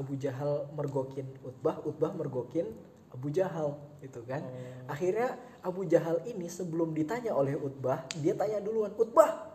[0.00, 2.72] Abu Jahal mergokin Utbah, Utbah mergokin
[3.12, 4.40] Abu Jahal gitu kan.
[4.88, 9.50] Akhirnya Abu Jahal ini sebelum ditanya oleh Utbah, dia tanya duluan, "Utbah."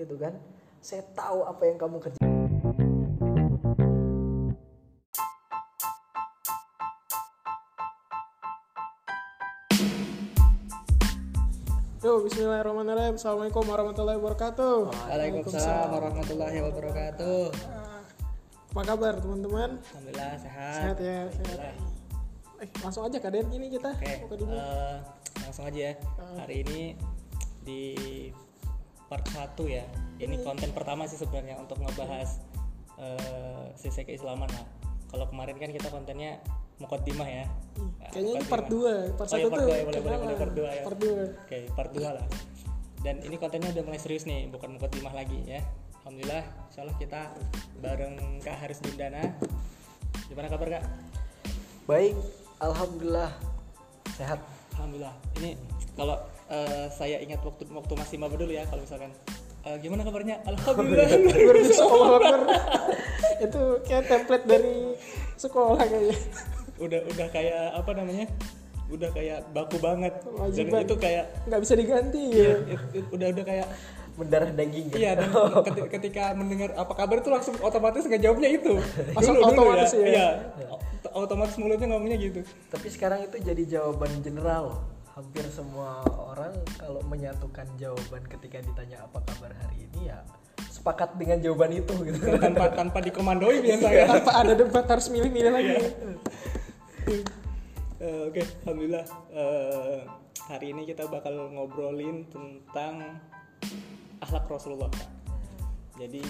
[0.00, 0.32] gitu kan.
[0.80, 2.16] Saya tahu apa yang kamu kerja.
[12.00, 13.20] Yo, Bismillahirrahmanirrahim.
[13.20, 14.76] Assalamualaikum warahmatullahi wabarakatuh.
[14.88, 17.79] Waalaikumsalam warahmatullahi wabarakatuh.
[18.70, 19.82] Apa kabar teman-teman?
[19.82, 20.74] Alhamdulillah sehat.
[20.78, 21.58] Sehat ya, sehat.
[22.60, 23.90] Eh, langsung aja kaden ini kita.
[23.92, 24.54] Oke, Buka dulu.
[24.54, 24.96] eh,
[25.42, 25.92] langsung aja ya.
[26.38, 26.80] Hari ini
[27.60, 27.82] di
[29.10, 29.82] part 1 ya.
[30.16, 32.38] Ini konten pertama sih sebenarnya untuk ngebahas
[32.94, 34.66] eh, sisi keislaman lah.
[35.10, 36.38] Kalau kemarin kan kita kontennya
[36.78, 37.44] mukaddimah ya.
[37.98, 39.18] Nah, Kayaknya ini part 2.
[39.18, 39.66] Part Oh, 1 iya, part tuh.
[39.66, 40.82] dua ya, boleh, boleh, boleh, part dua ya.
[40.86, 41.42] Part 2.
[41.42, 42.26] Oke, part 2 lah.
[43.00, 45.58] Dan ini kontennya udah mulai serius nih, bukan mukaddimah lagi ya.
[46.10, 47.20] Alhamdulillah, insyaallah kita
[47.78, 49.30] bareng Kak Haris Dindana.
[50.26, 50.82] Gimana kabar Kak?
[51.86, 52.18] Baik,
[52.58, 53.30] alhamdulillah
[54.18, 54.42] sehat.
[54.74, 55.14] Alhamdulillah.
[55.38, 55.54] Ini
[55.94, 56.18] kalau
[56.50, 59.14] eh, saya ingat waktu waktu masih maba dulu ya, kalau misalkan
[59.62, 60.42] eh, gimana kabarnya?
[60.50, 61.14] Alhamdulillah.
[63.46, 64.98] Itu kayak template dari
[65.38, 66.18] sekolah kayaknya.
[66.82, 68.26] udah udah kayak apa namanya?
[68.90, 70.18] Udah kayak baku banget.
[70.26, 72.58] Wajib Dan itu kayak nggak bisa diganti ya.
[72.66, 73.70] it- it- udah udah kayak
[74.20, 75.00] Mendarah daging gitu.
[75.00, 75.32] iya dan
[75.66, 78.76] keti- ketika mendengar apa kabar itu langsung otomatis ngejawabnya itu.
[79.10, 80.04] Langsung Dulu- dulu otomatis ya?
[80.04, 80.28] Iya.
[80.68, 82.40] Ot- Otomatis mulutnya ngomongnya gitu.
[82.68, 84.84] Tapi sekarang itu jadi jawaban general.
[85.10, 90.20] Hampir semua orang kalau menyatukan jawaban ketika ditanya apa kabar hari ini ya
[90.70, 92.20] sepakat dengan jawaban itu gitu.
[92.38, 93.64] tanpa tanpa dikomandoi Iya.
[93.74, 94.04] biasanya.
[94.06, 95.72] Tanpa ada debat harus milih-milih lagi.
[95.72, 95.88] Iya.
[97.98, 99.98] Eh, Oke, alhamdulillah eh,
[100.46, 103.20] hari ini kita bakal ngobrolin tentang
[104.20, 104.88] akhlak Rasulullah.
[104.92, 105.10] Kak.
[106.00, 106.22] Jadi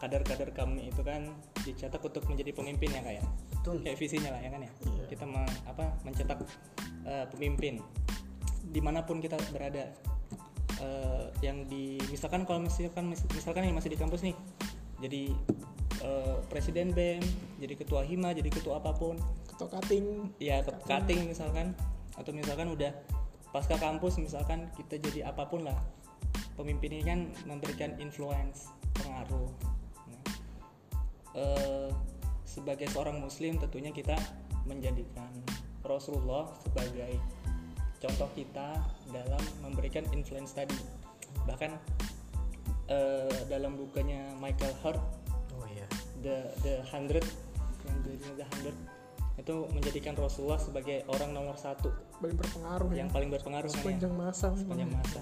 [0.00, 1.30] kadar-kadar kami itu kan
[1.62, 3.24] dicetak untuk menjadi pemimpin ya kayak.
[3.60, 3.84] Betul.
[3.84, 4.70] Kayak visinya lah ya kan ya.
[5.10, 6.38] Kita me- apa mencetak
[7.06, 7.82] eh, pemimpin
[8.72, 9.90] di mana pun kita berada.
[10.82, 14.34] Eh, yang di misalkan kalau misalkan misalkan yang masih di kampus nih
[14.98, 15.30] jadi
[16.02, 17.22] eh, presiden BEM
[17.62, 19.14] jadi ketua hima jadi ketua apa pun
[19.46, 20.34] Ketua cutting.
[20.42, 21.70] ya ke- cutting misalkan
[22.18, 22.90] atau misalkan udah
[23.54, 25.78] pasca kampus misalkan kita jadi apa pun lah
[26.54, 29.48] pemimpin ini kan memberikan influence pengaruh
[30.06, 30.22] Nah,
[31.34, 31.88] eh,
[32.44, 34.14] sebagai seorang muslim tentunya kita
[34.64, 35.32] menjadikan
[35.82, 37.16] Rasulullah sebagai
[37.98, 38.76] contoh kita
[39.10, 40.76] dalam memberikan influence tadi
[41.48, 41.74] bahkan
[42.86, 45.00] eh, dalam bukunya Michael Hart
[45.56, 45.86] Oh iya.
[46.20, 47.24] the the hundred
[47.86, 48.76] yang judulnya the hundred
[49.32, 51.88] itu menjadikan Rasulullah sebagai orang nomor satu
[52.20, 53.02] Paling berpengaruh ya.
[53.02, 54.48] yang paling berpengaruh kan ya Sepanjang masa.
[54.54, 55.20] sepanjang masa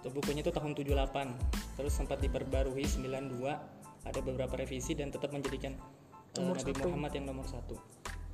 [0.00, 5.76] itu bukunya itu tahun 78 terus sempat diperbarui 92 ada beberapa revisi dan tetap menjadikan
[5.76, 6.88] uh, Nomor Nabi satu.
[6.88, 7.76] Muhammad yang nomor satu.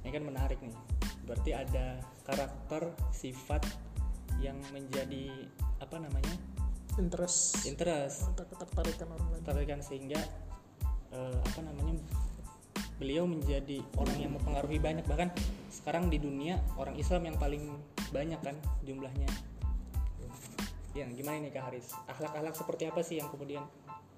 [0.06, 0.76] Ini kan menarik nih.
[1.26, 3.66] Berarti ada karakter sifat
[4.38, 5.50] yang menjadi
[5.82, 6.34] apa namanya?
[7.02, 7.66] Interest.
[7.66, 8.30] interest.
[8.30, 9.42] Atau ketertarikan orang lain.
[9.42, 10.22] tertarikan sehingga
[11.10, 11.98] eh, apa namanya
[13.02, 15.02] beliau menjadi orang yang mempengaruhi banyak.
[15.02, 15.34] Bahkan
[15.74, 17.74] sekarang di dunia orang Islam yang paling
[18.14, 18.54] banyak kan
[18.86, 19.26] jumlahnya
[20.96, 21.92] ya gimana nih Kak Haris?
[22.08, 23.62] Akhlak-akhlak seperti apa sih yang kemudian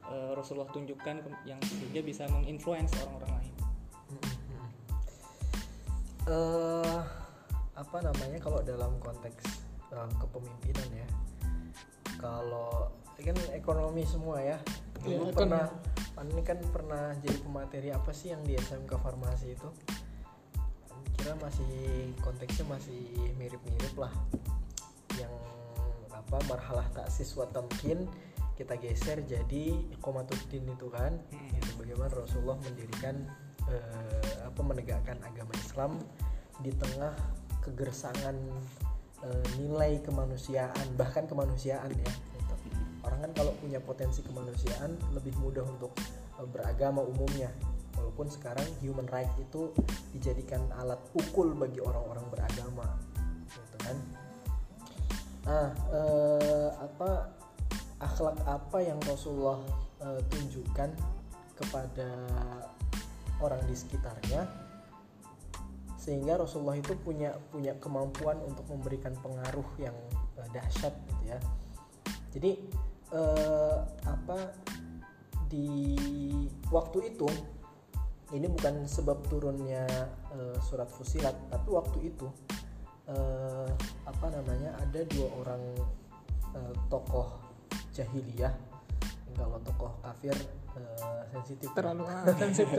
[0.07, 3.55] eh, Rasulullah tunjukkan yang sehingga bisa menginfluence orang-orang lain?
[6.31, 7.01] Eh
[7.79, 9.43] apa namanya kalau dalam konteks
[9.91, 11.09] eh, kepemimpinan ya
[12.19, 14.59] kalau ini kan ekonomi semua ya.
[15.03, 15.67] Dulu Iya, pernah
[16.19, 19.71] Pan ini kan pernah jadi pemateri apa sih yang di SMK Farmasi itu?
[21.15, 24.11] Kira masih konteksnya masih mirip-mirip lah.
[24.11, 24.58] yang
[26.29, 28.05] apa marhalah taksis wa tamkin
[28.53, 31.15] kita geser jadi komatuddin itu kan.
[31.31, 33.25] Itu bagaimana Rasulullah mendirikan
[33.71, 35.97] eh, apa menegakkan agama Islam
[36.61, 37.15] di tengah
[37.63, 38.35] kegersangan
[39.23, 42.11] eh, nilai kemanusiaan bahkan kemanusiaan ya.
[42.11, 42.67] Gitu.
[43.07, 45.95] orang kan kalau punya potensi kemanusiaan lebih mudah untuk
[46.43, 47.55] eh, beragama umumnya.
[47.95, 49.71] Walaupun sekarang human right itu
[50.11, 52.91] dijadikan alat ukul bagi orang-orang beragama.
[53.49, 54.18] Gitu kan
[55.49, 57.33] nah eh, apa
[58.05, 59.65] akhlak apa yang Rasulullah
[60.05, 60.93] eh, tunjukkan
[61.57, 62.11] kepada
[63.41, 64.45] orang di sekitarnya
[65.99, 69.97] sehingga Rasulullah itu punya punya kemampuan untuk memberikan pengaruh yang
[70.41, 71.39] eh, dahsyat gitu ya.
[72.33, 72.53] Jadi
[73.13, 73.79] eh,
[74.09, 74.39] apa
[75.49, 75.97] di
[76.73, 77.29] waktu itu
[78.33, 79.85] ini bukan sebab turunnya
[80.33, 82.29] eh, surat Fusilat tapi waktu itu
[83.09, 83.69] eh,
[84.05, 85.63] apa namanya ada dua orang
[86.55, 87.29] eh, tokoh
[87.97, 88.53] jahiliyah.
[89.39, 90.35] Kalau tokoh kafir
[90.77, 91.71] eh, sensitif.
[91.73, 92.79] Terlalu ah, sensitif.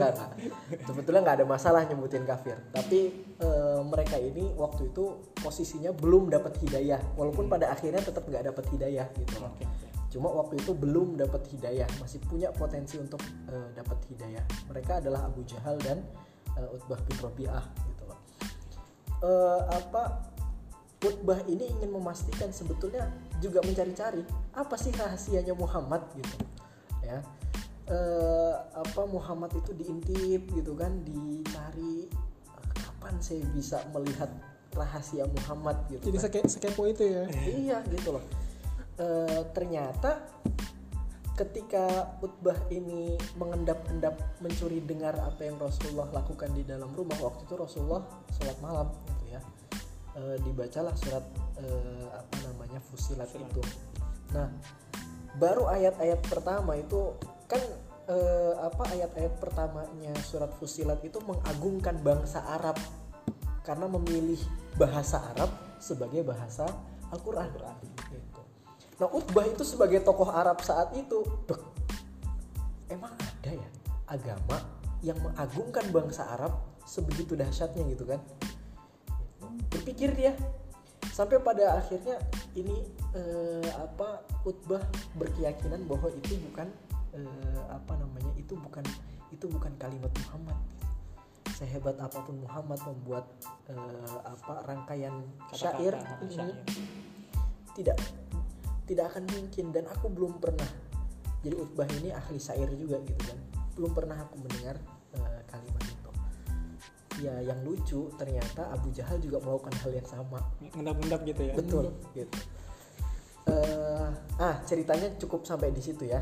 [0.86, 2.56] Sebetulnya nggak ada masalah nyebutin kafir.
[2.70, 3.00] Tapi
[3.40, 7.00] eh, mereka ini waktu itu posisinya belum dapat hidayah.
[7.16, 9.36] Walaupun pada akhirnya tetap nggak dapat hidayah gitu.
[9.42, 9.66] Loh oke.
[10.10, 11.86] cuma waktu itu belum dapat hidayah.
[12.02, 14.44] Masih punya potensi untuk eh, dapat hidayah.
[14.68, 16.02] Mereka adalah Abu Jahal dan
[16.58, 17.89] eh, Utbah bin Rabi'ah
[19.20, 20.32] Eh, apa
[21.00, 23.08] Utbah ini ingin memastikan sebetulnya
[23.40, 24.20] juga mencari-cari
[24.52, 26.44] apa sih rahasianya Muhammad gitu
[27.04, 27.24] ya.
[27.88, 32.08] Eh, apa Muhammad itu diintip gitu kan dicari
[32.48, 34.28] eh, kapan saya bisa melihat
[34.76, 35.76] rahasia Muhammad?
[35.88, 36.24] gitu jadi kan.
[36.28, 37.24] seke, sekepo itu ya?
[37.32, 38.24] Iya gitu loh.
[39.00, 40.20] Eh, ternyata
[41.40, 47.56] ketika Utbah ini mengendap-endap mencuri dengar apa yang Rasulullah lakukan di dalam rumah waktu itu
[47.56, 48.04] Rasulullah
[48.36, 49.40] sholat malam gitu ya
[50.10, 51.22] Eh, dibacalah surat
[51.62, 53.46] eh, apa namanya Fusilat Fusilat.
[53.46, 53.62] itu
[54.34, 54.50] nah
[55.38, 57.14] baru ayat-ayat pertama itu
[57.46, 57.62] kan
[58.10, 62.74] eh, apa ayat-ayat pertamanya surat Fusilat itu mengagungkan bangsa Arab
[63.62, 64.42] karena memilih
[64.74, 66.66] bahasa Arab sebagai bahasa
[67.14, 67.46] Al-Qur'an.
[68.10, 68.29] Gitu.
[69.00, 71.56] Nah, Utbah itu sebagai tokoh Arab saat itu, dek,
[72.92, 73.68] emang ada ya
[74.04, 74.60] agama
[75.00, 76.52] yang mengagungkan bangsa Arab
[76.84, 78.20] sebegitu dahsyatnya gitu kan?
[79.72, 80.36] Berpikir dia.
[81.16, 82.20] Sampai pada akhirnya
[82.52, 82.84] ini
[83.16, 84.84] eh, apa Utbah
[85.16, 86.68] berkeyakinan bahwa itu bukan
[87.16, 88.84] eh, apa namanya itu bukan
[89.32, 90.60] itu bukan kalimat Muhammad.
[91.56, 93.24] Sehebat apa pun Muhammad membuat
[93.72, 95.94] eh, apa rangkaian Kata-kata, syair.
[95.96, 96.56] ah, ini syair.
[97.72, 97.96] tidak
[98.90, 100.66] tidak akan mungkin dan aku belum pernah.
[101.46, 103.38] Jadi Utbah ini ahli syair juga gitu kan.
[103.78, 104.82] Belum pernah aku mendengar
[105.14, 106.10] eh, kalimat itu.
[107.22, 110.42] Ya yang lucu ternyata Abu Jahal juga melakukan hal yang sama.
[110.74, 111.54] Mendap-mendap gitu ya?
[111.54, 112.34] Betul gitu.
[113.46, 114.08] Eh,
[114.42, 116.18] ah ceritanya cukup sampai di situ ya.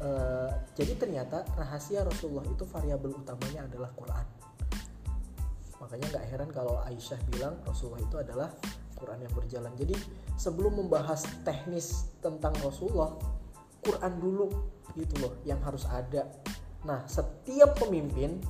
[0.00, 4.26] Eh, jadi ternyata rahasia Rasulullah itu variabel utamanya adalah Quran.
[5.84, 8.48] Makanya nggak heran kalau Aisyah bilang Rasulullah itu adalah
[8.96, 9.72] Quran yang berjalan.
[9.76, 9.94] Jadi
[10.36, 13.16] sebelum membahas teknis tentang Rasulullah
[13.80, 14.46] Quran dulu
[14.96, 16.28] gitu loh yang harus ada.
[16.84, 18.40] Nah setiap pemimpin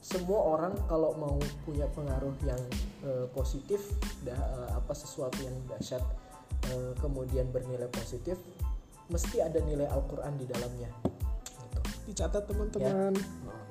[0.00, 1.36] semua orang kalau mau
[1.68, 2.60] punya pengaruh yang
[3.04, 3.84] eh, positif
[4.24, 6.00] dah eh, apa sesuatu yang dahsyat
[6.72, 8.40] eh, kemudian bernilai positif
[9.12, 10.90] mesti ada nilai Al-Quran di dalamnya.
[11.04, 11.80] Gitu.
[12.10, 13.12] dicatat teman-teman.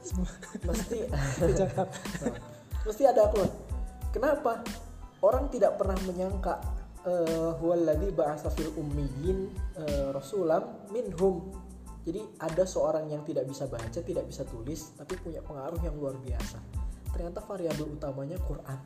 [0.03, 0.29] Semua
[0.69, 0.99] mesti.
[1.43, 1.87] Dicatat.
[2.23, 2.35] Nah,
[2.85, 3.51] mesti ada Al-Quran.
[4.13, 4.63] Kenapa?
[5.19, 6.78] Orang tidak pernah menyangka
[7.59, 11.53] huwallazi ba'atsa fil ummiyin eh, rasulam minhum.
[12.03, 16.15] Jadi ada seorang yang tidak bisa baca tidak bisa tulis tapi punya pengaruh yang luar
[16.17, 16.57] biasa.
[17.13, 18.79] Ternyata variabel utamanya Quran.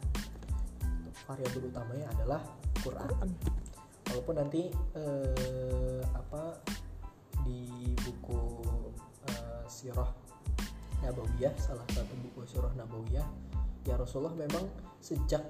[1.29, 2.41] Variabel utamanya adalah
[2.83, 3.07] Quran.
[3.07, 3.31] Quran.
[4.03, 6.59] walaupun nanti eh, apa
[7.47, 8.61] di buku
[9.25, 10.11] eh, sirah
[11.03, 13.25] Nabawiyah salah satu buku sirah Nabawiyah
[13.83, 14.63] ya Rasulullah memang
[15.03, 15.43] sejak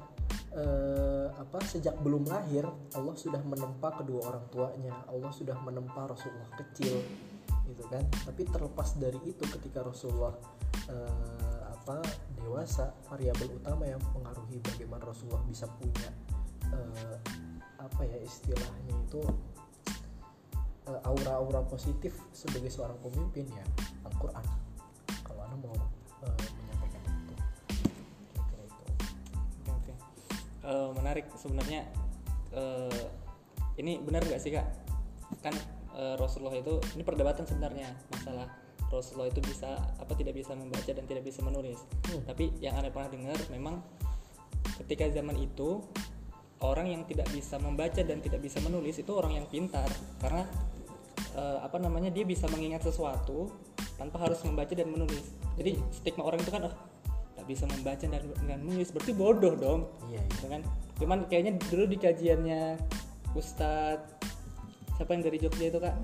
[0.54, 4.94] eh, apa sejak belum lahir Allah sudah menempa kedua orang tuanya.
[5.10, 7.02] Allah sudah menempa Rasulullah kecil
[7.70, 8.06] gitu kan?
[8.26, 10.34] Tapi terlepas dari itu ketika Rasulullah
[10.90, 12.00] eh, apa
[12.40, 16.10] dewasa variabel utama yang mempengaruhi bagaimana Rasulullah bisa punya
[16.72, 17.18] eh,
[17.82, 19.22] apa ya istilahnya itu
[20.88, 23.66] eh, aura-aura positif sebagai seorang pemimpin ya
[24.08, 24.46] Al-Quran.
[25.28, 26.03] Kalau anda mau
[30.64, 31.84] Eh, menarik sebenarnya.
[32.56, 33.04] Eh,
[33.84, 34.68] ini benar nggak sih kak?
[35.44, 35.52] Kan
[36.00, 38.48] eh, Rasulullah itu ini perdebatan sebenarnya masalah
[38.88, 41.82] Rasulullah itu bisa apa tidak bisa membaca dan tidak bisa menulis.
[42.08, 42.22] Hmm.
[42.30, 43.82] tapi yang anda pernah dengar memang
[44.86, 45.82] ketika zaman itu
[46.64, 49.90] orang yang tidak bisa membaca dan tidak bisa menulis itu orang yang pintar.
[50.24, 50.48] Karena
[51.36, 53.52] eh, apa namanya dia bisa mengingat sesuatu
[54.00, 55.36] tanpa harus membaca dan menulis.
[55.60, 56.93] Jadi stigma orang itu kan oh
[57.44, 60.62] tak bisa membaca dan, dan menulis berarti bodoh dong iya iya gitu kan
[60.96, 62.80] cuman kayaknya dulu di kajiannya
[63.36, 64.16] Ustadz
[64.96, 65.96] siapa yang dari Jogja itu kak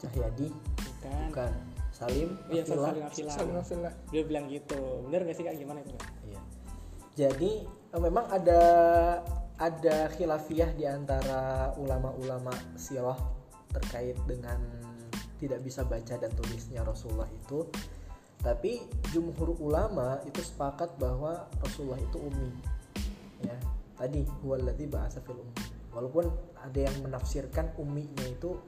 [0.00, 1.52] Cahyadi bukan bukan
[1.92, 2.94] Salim iya Afillah.
[2.94, 3.36] Salim Afillah.
[3.36, 3.94] Alhamdulillah.
[4.08, 6.40] dia bilang gitu bener gak sih kak gimana itu kak Iya.
[7.18, 8.62] Jadi eh, memang ada
[9.58, 13.18] ada khilafiyah di antara ulama-ulama sirah
[13.74, 14.56] terkait dengan
[15.42, 17.66] tidak bisa baca dan tulisnya Rasulullah itu.
[18.38, 22.50] Tapi jumhur ulama itu sepakat bahwa Rasulullah itu ummi.
[23.42, 23.58] Ya,
[23.98, 25.54] tadi huwallazi ba'atsa fil ummi.
[25.90, 26.30] Walaupun
[26.62, 28.58] ada yang menafsirkan umminya itu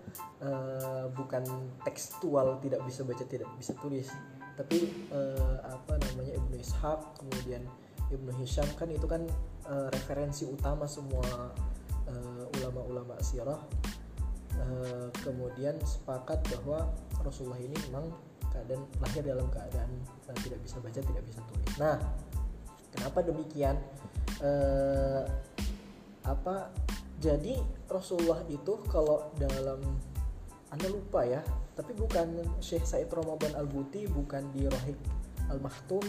[0.43, 1.43] eh, bukan
[1.83, 4.09] tekstual tidak bisa baca tidak bisa tulis
[4.55, 7.62] tapi eh, apa namanya Ibnu Ishaq kemudian
[8.11, 9.25] Ibnu Hisham kan itu kan
[9.67, 11.53] eh, referensi utama semua
[12.59, 13.62] ulama-ulama sirah
[15.23, 16.91] kemudian sepakat bahwa
[17.23, 18.11] Rasulullah ini memang
[18.52, 19.90] keadaan lahir dalam keadaan
[20.30, 21.71] eh, tidak bisa baca tidak bisa tulis.
[21.78, 21.97] Nah
[22.95, 23.76] kenapa demikian?
[24.40, 25.25] Eh,
[26.25, 26.73] apa
[27.21, 29.80] jadi Rasulullah itu kalau dalam
[30.71, 31.42] anda lupa ya
[31.75, 35.00] tapi bukan Syekh Said Ramadan Al Buti bukan di Rohik
[35.49, 36.04] Al Maktum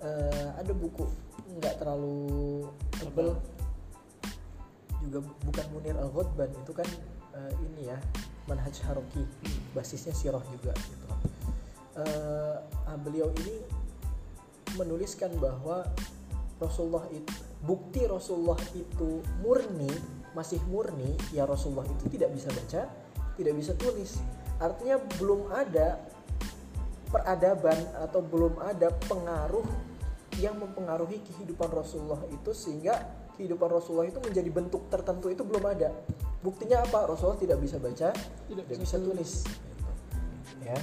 [0.00, 1.04] Eh, ada buku
[1.60, 2.64] nggak terlalu
[2.96, 3.36] tebel.
[5.04, 6.88] Juga bukan Munir Al Ghotban itu kan
[7.36, 8.00] eh, ini ya
[8.48, 9.24] manhaj Haroki
[9.76, 11.06] basisnya sirah juga gitu
[11.98, 13.66] Ah, beliau ini
[14.78, 15.82] menuliskan bahwa
[16.62, 17.32] Rasulullah itu
[17.64, 19.90] bukti Rasulullah itu murni
[20.30, 22.82] masih murni ya Rasulullah itu tidak bisa baca
[23.34, 24.20] tidak bisa tulis.
[24.60, 25.96] Artinya belum ada
[27.10, 29.66] peradaban atau belum ada pengaruh
[30.38, 33.02] yang mempengaruhi kehidupan Rasulullah itu sehingga
[33.34, 35.90] kehidupan Rasulullah itu menjadi bentuk tertentu itu belum ada.
[36.44, 37.08] Buktinya apa?
[37.08, 38.14] Rasulullah tidak bisa baca
[38.46, 39.42] tidak, bisa, tulis.
[39.42, 40.68] Gitu.
[40.68, 40.76] ya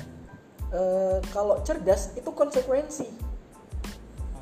[0.67, 3.07] Eh, kalau cerdas itu konsekuensi.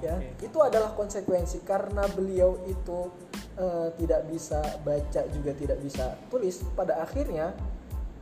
[0.02, 0.50] Ya Oke.
[0.50, 1.62] itu adalah konsekuensi.
[1.62, 3.14] Karena beliau itu
[3.62, 7.54] eh, tidak bisa baca juga tidak bisa tulis pada akhirnya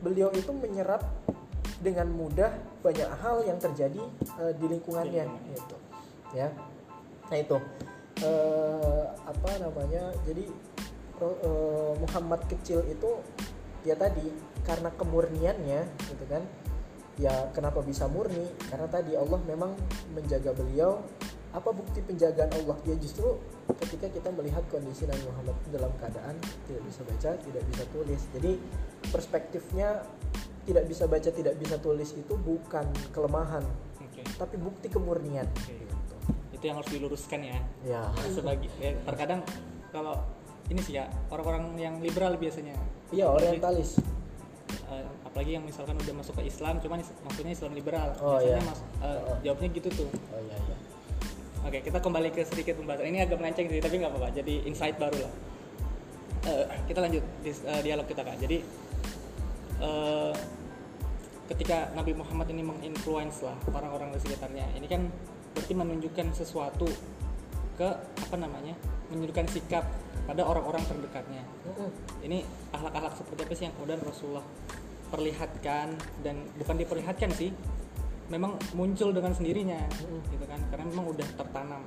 [0.04, 1.00] beliau itu menyerap
[1.80, 2.52] dengan mudah
[2.84, 4.04] banyak hal yang terjadi
[4.40, 5.52] eh, di lingkungannya Lingkungan.
[5.56, 5.76] gitu.
[6.36, 6.48] Ya.
[7.32, 7.56] Nah itu.
[8.22, 10.46] Eh, apa namanya jadi
[11.24, 13.20] eh, Muhammad kecil itu
[13.82, 14.28] ya tadi
[14.64, 16.40] karena kemurniannya gitu kan
[17.18, 18.50] ya kenapa bisa murni?
[18.66, 19.74] Karena tadi Allah memang
[20.14, 21.02] menjaga beliau.
[21.54, 22.74] Apa bukti penjagaan Allah?
[22.82, 23.38] Ya justru
[23.78, 26.34] ketika kita melihat kondisi Nabi Muhammad dalam keadaan
[26.66, 28.22] tidak bisa baca tidak bisa tulis.
[28.34, 28.52] Jadi
[29.14, 30.02] perspektifnya
[30.66, 33.62] tidak bisa baca tidak bisa tulis itu bukan kelemahan
[34.00, 34.24] Oke.
[34.34, 35.46] tapi bukti kemurnian.
[35.62, 35.84] Gitu.
[36.56, 37.58] itu yang harus diluruskan ya.
[37.84, 38.02] Ya.
[38.32, 39.44] Sebagai ya, terkadang
[39.92, 40.18] kalau
[40.72, 42.74] ini sih ya orang-orang yang liberal biasanya.
[43.12, 44.00] Iya orientalis
[44.84, 48.12] Eh, apalagi yang misalkan udah masuk ke Islam cuman maksudnya Islam liberal.
[48.20, 48.68] Oh, biasanya iya.
[48.68, 49.36] mas- eh, Oh.
[49.40, 50.10] jawabnya gitu tuh.
[50.12, 50.76] Oh iya iya.
[51.64, 53.08] Oke kita kembali ke sedikit pembahasan.
[53.08, 54.28] Ini agak melenceng sih tapi nggak apa-apa.
[54.36, 55.32] Jadi insight baru lah.
[56.44, 58.36] Eh, kita lanjut dis- eh, dialog kita kak.
[58.36, 58.60] Jadi
[59.80, 60.34] eh,
[61.48, 65.08] ketika Nabi Muhammad ini menginfluence lah orang-orang di sekitarnya ini kan
[65.52, 66.88] berarti menunjukkan sesuatu
[67.74, 68.74] ke apa namanya
[69.10, 69.84] menunjukkan sikap
[70.24, 71.42] pada orang-orang terdekatnya.
[72.24, 74.46] Ini akhlak-akhlak seperti apa sih yang kemudian Rasulullah
[75.12, 77.52] perlihatkan dan bukan diperlihatkan sih
[78.32, 79.78] memang muncul dengan sendirinya
[80.32, 80.60] gitu kan.
[80.72, 81.82] Karena memang udah tertanam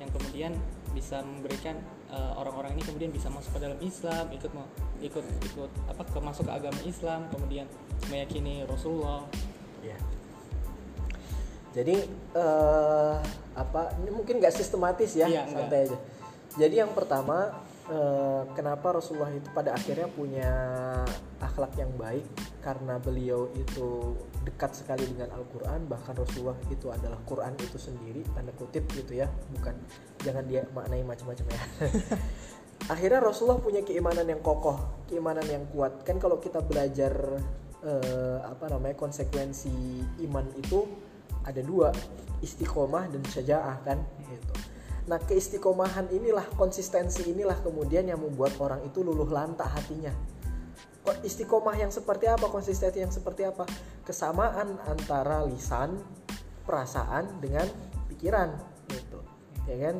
[0.00, 0.52] yang kemudian
[0.92, 1.78] bisa memberikan
[2.10, 4.50] eh, orang-orang ini kemudian bisa masuk ke dalam Islam ikut
[5.00, 7.66] ikut ikut apa ke masuk ke agama Islam kemudian
[8.08, 9.28] meyakini Rasulullah.
[11.72, 11.96] Jadi
[12.36, 13.14] eh
[13.52, 15.98] apa ini mungkin nggak sistematis ya, Iya, santai aja.
[16.52, 20.52] Jadi yang pertama eh, kenapa Rasulullah itu pada akhirnya punya
[21.40, 22.24] akhlak yang baik
[22.60, 28.52] karena beliau itu dekat sekali dengan Al-Qur'an bahkan Rasulullah itu adalah Quran itu sendiri tanda
[28.54, 29.74] kutip gitu ya, bukan
[30.20, 31.62] jangan dia maknai macam-macam ya.
[32.92, 36.02] akhirnya Rasulullah punya keimanan yang kokoh, keimanan yang kuat.
[36.02, 37.12] Kan kalau kita belajar
[37.82, 40.86] eh, apa namanya konsekuensi iman itu
[41.46, 41.90] ada dua,
[42.42, 44.54] istiqomah dan syajaah kan gitu.
[45.10, 50.14] Nah, keistiqomahan inilah konsistensi inilah kemudian yang membuat orang itu luluh lantak hatinya.
[51.02, 53.66] Istiqomah yang seperti apa, konsistensi yang seperti apa?
[54.06, 55.98] Kesamaan antara lisan,
[56.62, 57.66] perasaan dengan
[58.06, 58.54] pikiran
[58.86, 59.18] gitu.
[59.66, 59.98] Ya kan?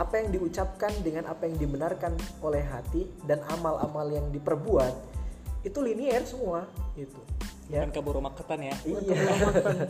[0.00, 5.20] Apa yang diucapkan dengan apa yang dibenarkan oleh hati dan amal-amal yang diperbuat
[5.60, 6.64] itu linier semua
[6.96, 7.20] gitu.
[7.70, 8.76] Ya bukan kabur maketan ya.
[8.82, 9.00] Iya.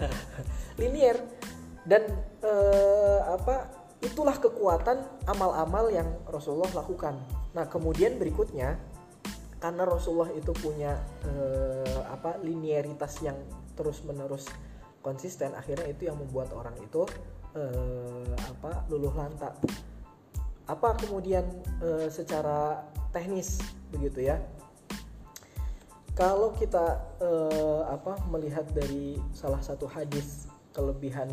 [0.80, 1.18] Linier.
[1.88, 2.04] Dan
[2.44, 3.72] eh, apa
[4.04, 7.16] itulah kekuatan amal-amal yang Rasulullah lakukan.
[7.56, 8.76] Nah kemudian berikutnya
[9.60, 13.36] karena Rasulullah itu punya eh, apa linearitas yang
[13.76, 14.48] terus menerus
[15.04, 17.04] konsisten akhirnya itu yang membuat orang itu
[17.56, 19.56] eh, apa luluh lantak
[20.64, 21.44] apa kemudian
[21.84, 23.60] eh, secara teknis
[23.92, 24.40] begitu ya
[26.20, 31.32] kalau kita eh, apa melihat dari salah satu hadis kelebihan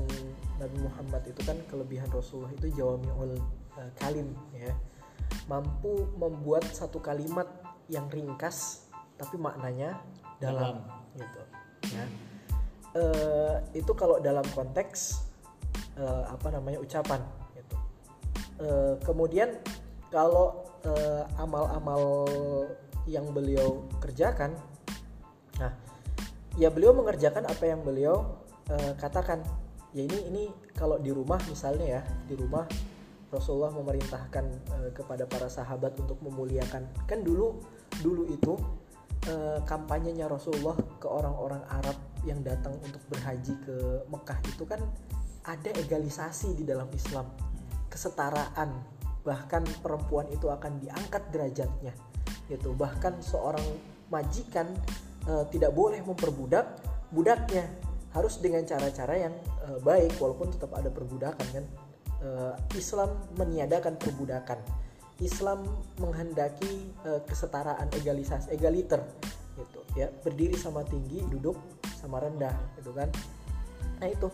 [0.64, 3.36] Nabi Muhammad itu kan kelebihan Rasulullah itu jawamiul
[3.76, 4.72] eh, kalim ya.
[5.52, 7.52] Mampu membuat satu kalimat
[7.92, 8.88] yang ringkas
[9.20, 10.00] tapi maknanya
[10.40, 10.80] dalam,
[11.20, 11.42] gitu
[11.92, 12.06] ya.
[12.96, 15.28] Eh, itu kalau dalam konteks
[16.30, 17.18] apa namanya ucapan
[17.58, 17.76] gitu.
[19.02, 19.58] Kemudian
[20.14, 20.62] kalau
[21.42, 22.30] amal-amal
[23.10, 24.54] yang beliau kerjakan
[26.58, 28.42] ya beliau mengerjakan apa yang beliau
[28.74, 29.46] eh, katakan.
[29.96, 30.44] Ya ini ini
[30.76, 32.68] kalau di rumah misalnya ya di rumah
[33.32, 36.90] Rasulullah memerintahkan eh, kepada para sahabat untuk memuliakan.
[37.06, 37.62] Kan dulu
[38.02, 38.58] dulu itu
[39.30, 41.96] eh, kampanyenya Rasulullah ke orang-orang Arab
[42.26, 44.82] yang datang untuk berhaji ke Mekah itu kan
[45.48, 47.30] ada egalisasi di dalam Islam.
[47.88, 48.98] Kesetaraan.
[49.24, 51.96] Bahkan perempuan itu akan diangkat derajatnya.
[52.48, 52.72] Gitu.
[52.76, 53.64] Bahkan seorang
[54.08, 54.72] majikan
[55.28, 56.80] eh, tidak boleh memperbudak
[57.12, 57.68] budaknya.
[58.16, 59.36] Harus dengan cara-cara yang
[59.68, 61.66] eh, baik walaupun tetap ada perbudakan kan?
[62.18, 64.58] Eh, Islam meniadakan perbudakan.
[65.22, 65.66] Islam
[65.98, 69.02] menghendaki eh, kesetaraan egalisasi egaliter
[69.58, 70.10] gitu ya.
[70.22, 71.58] Berdiri sama tinggi duduk
[71.98, 73.10] sama rendah gitu kan?
[74.02, 74.30] Nah itu.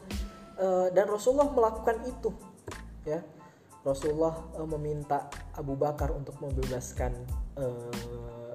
[0.59, 2.29] Eh, dan Rasulullah melakukan itu
[3.07, 3.19] ya.
[3.83, 5.27] Rasulullah eh, meminta
[5.59, 7.43] Abu Bakar untuk membebaskan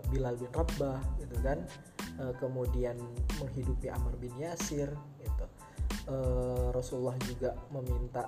[0.08, 1.58] Bilal bin Rabah gitu kan.
[2.18, 2.98] Eh, kemudian
[3.38, 4.90] menghidupi Amr bin Yasir
[5.22, 5.46] gitu.
[6.10, 8.26] Eh, Rasulullah juga meminta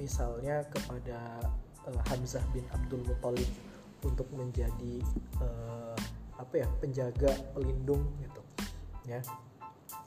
[0.00, 1.44] misalnya kepada
[1.90, 3.50] eh, Hamzah bin Abdul Muthalib
[4.02, 5.04] untuk menjadi
[5.44, 5.96] eh,
[6.40, 8.42] apa ya penjaga pelindung gitu.
[9.04, 9.20] Ya.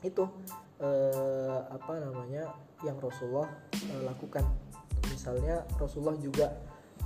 [0.02, 0.26] Itu
[0.82, 4.44] eh, apa namanya yang Rasulullah eh, lakukan.
[5.14, 6.50] Misalnya Rasulullah juga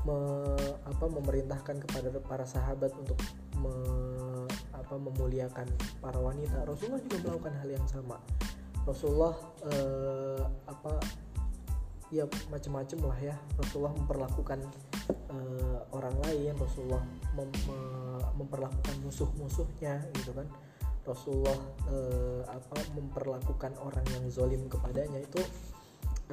[0.07, 3.19] me- apa memerintahkan kepada para sahabat untuk
[3.59, 5.67] me- apa memuliakan
[6.01, 6.65] para wanita.
[6.65, 8.17] Rasulullah juga melakukan hal yang sama.
[8.87, 9.35] Rasulullah
[9.69, 10.97] eh, apa
[12.09, 13.35] ya macam-macam lah ya.
[13.61, 14.59] Rasulullah memperlakukan
[15.29, 16.57] eh, orang lain.
[16.57, 17.03] Rasulullah
[17.37, 20.47] mem- me- memperlakukan musuh-musuhnya gitu kan.
[21.05, 25.41] Rasulullah eh, apa memperlakukan orang yang zolim kepadanya itu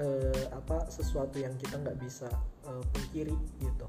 [0.00, 2.28] eh, apa sesuatu yang kita nggak bisa
[2.64, 3.88] eh, pungkiri gitu.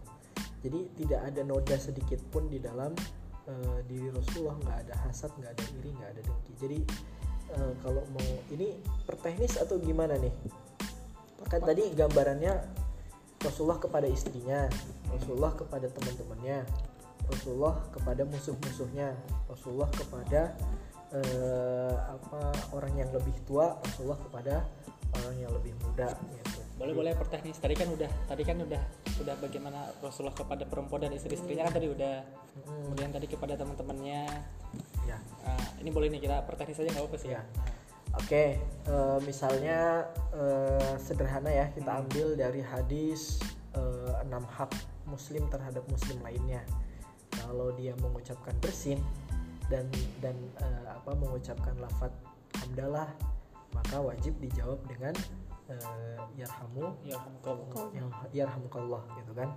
[0.57, 2.91] Jadi tidak ada noda sedikit pun di dalam
[3.47, 6.53] eh, diri Rasulullah nggak ada hasad nggak ada iri nggak ada dengki.
[6.59, 6.79] Jadi
[7.55, 8.77] eh, kalau mau ini
[9.07, 10.33] perteknis atau gimana nih?
[11.47, 12.53] Kan tadi gambarannya
[13.39, 14.67] Rasulullah kepada istrinya
[15.07, 16.67] Rasulullah kepada teman-temannya
[17.27, 19.15] Rasulullah kepada musuh-musuhnya
[19.47, 20.41] Rasulullah kepada
[21.15, 22.41] eh, apa
[22.75, 24.55] orang yang lebih tua Rasulullah kepada
[25.15, 28.81] orang yang lebih muda gitu boleh boleh perteknis tadi kan udah tadi kan udah
[29.17, 32.15] udah bagaimana Rasulullah kepada perempuan dan istri-istrinya kan tadi udah
[32.57, 34.25] Mm, kemudian tadi kepada teman-temannya
[35.05, 37.41] ya Nah, ini boleh nih kita perteknis aja nggak apa sih Ya.
[38.17, 38.57] Oke,
[38.89, 42.01] eh, misalnya eh, sederhana ya kita Hmm.
[42.01, 43.37] ambil dari hadis
[43.77, 44.73] eh, enam hak
[45.05, 46.65] muslim terhadap muslim lainnya.
[47.29, 48.97] Kalau dia mengucapkan bersin
[49.69, 49.85] dan
[50.17, 52.09] dan eh, apa mengucapkan lafat
[52.65, 53.11] hamdalah,
[53.77, 55.13] maka wajib dijawab dengan
[55.67, 57.19] eh, yarhamu ya
[57.93, 59.49] yang yarhamukallah gitu kan.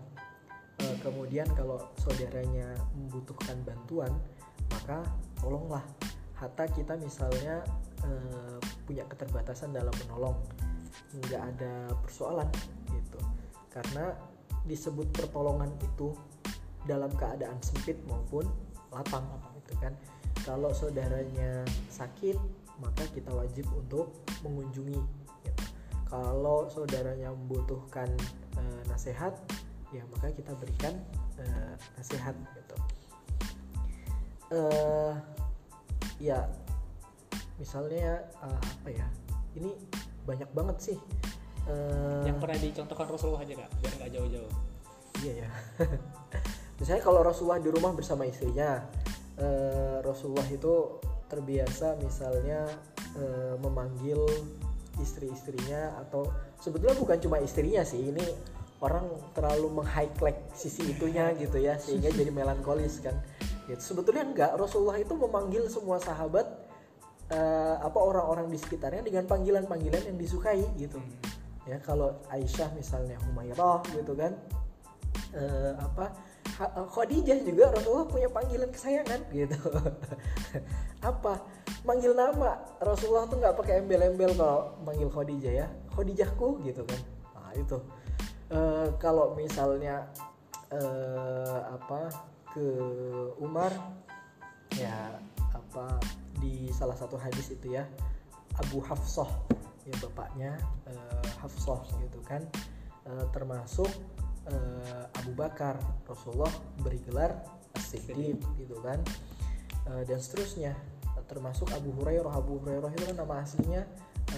[0.81, 4.13] Eh, kemudian kalau saudaranya membutuhkan bantuan,
[4.73, 5.05] maka
[5.39, 5.85] tolonglah.
[6.35, 7.61] Hatta kita misalnya
[8.01, 10.37] eh, punya keterbatasan dalam menolong,
[11.29, 12.49] nggak ada persoalan
[12.89, 13.21] gitu.
[13.69, 14.17] Karena
[14.65, 16.17] disebut pertolongan itu
[16.89, 18.49] dalam keadaan sempit maupun
[18.91, 19.25] lapang
[19.61, 19.93] gitu kan.
[20.41, 22.41] Kalau saudaranya sakit,
[22.81, 25.20] maka kita wajib untuk mengunjungi.
[26.11, 28.11] Kalau saudaranya membutuhkan
[28.59, 29.33] eh, nasihat,
[29.95, 30.95] ya maka kita berikan
[31.39, 32.77] eh, nasihat gitu.
[34.51, 35.15] eh
[36.19, 36.51] ya
[37.63, 39.07] misalnya eh, apa ya?
[39.55, 39.71] Ini
[40.27, 40.99] banyak banget sih.
[41.71, 44.53] Eh, yang pernah dicontohkan Rasulullah aja kak biar nggak jauh-jauh
[45.21, 45.51] Iya ya.
[46.81, 48.81] Misalnya kalau Rasulullah di rumah bersama istrinya,
[49.37, 50.97] eh, Rasulullah itu
[51.29, 52.65] terbiasa misalnya
[53.21, 54.25] eh, memanggil
[55.01, 56.29] istri-istrinya atau
[56.61, 58.23] sebetulnya bukan cuma istrinya sih, ini
[58.81, 59.05] orang
[59.37, 63.17] terlalu meng-highlight sisi itunya gitu ya sehingga jadi melankolis kan.
[63.69, 63.81] Gitu.
[63.81, 66.47] Sebetulnya enggak, Rasulullah itu memanggil semua sahabat
[67.31, 70.99] eh, apa orang-orang di sekitarnya dengan panggilan-panggilan yang disukai gitu.
[71.69, 74.35] Ya kalau Aisyah misalnya Humairah gitu kan
[75.37, 76.30] eh, apa
[76.69, 79.57] Khadijah juga Rasulullah punya panggilan kesayangan gitu.
[81.11, 81.41] Apa?
[81.89, 82.61] Manggil nama.
[82.85, 85.67] Rasulullah tuh nggak pakai embel-embel kalau manggil Khadijah ya.
[85.97, 87.01] Khadijahku gitu kan.
[87.33, 87.79] Nah itu.
[88.51, 90.11] Eh, kalau misalnya
[90.69, 92.13] eh, apa
[92.51, 92.67] ke
[93.41, 93.71] Umar
[94.75, 95.17] ya
[95.55, 96.03] apa
[96.43, 97.87] di salah satu hadis itu ya
[98.59, 99.29] Abu Hafsah
[99.87, 102.45] ya bapaknya eh, Hafsah gitu kan.
[103.09, 103.89] Eh, termasuk
[104.49, 105.77] eh, Abu Bakar
[106.09, 107.37] Rasulullah beri gelar
[107.77, 109.01] As-Siddiq gitu kan.
[109.91, 110.77] Eh, dan seterusnya
[111.31, 112.33] termasuk Abu Hurairah.
[112.35, 113.83] Abu Hurairah itu kan nama aslinya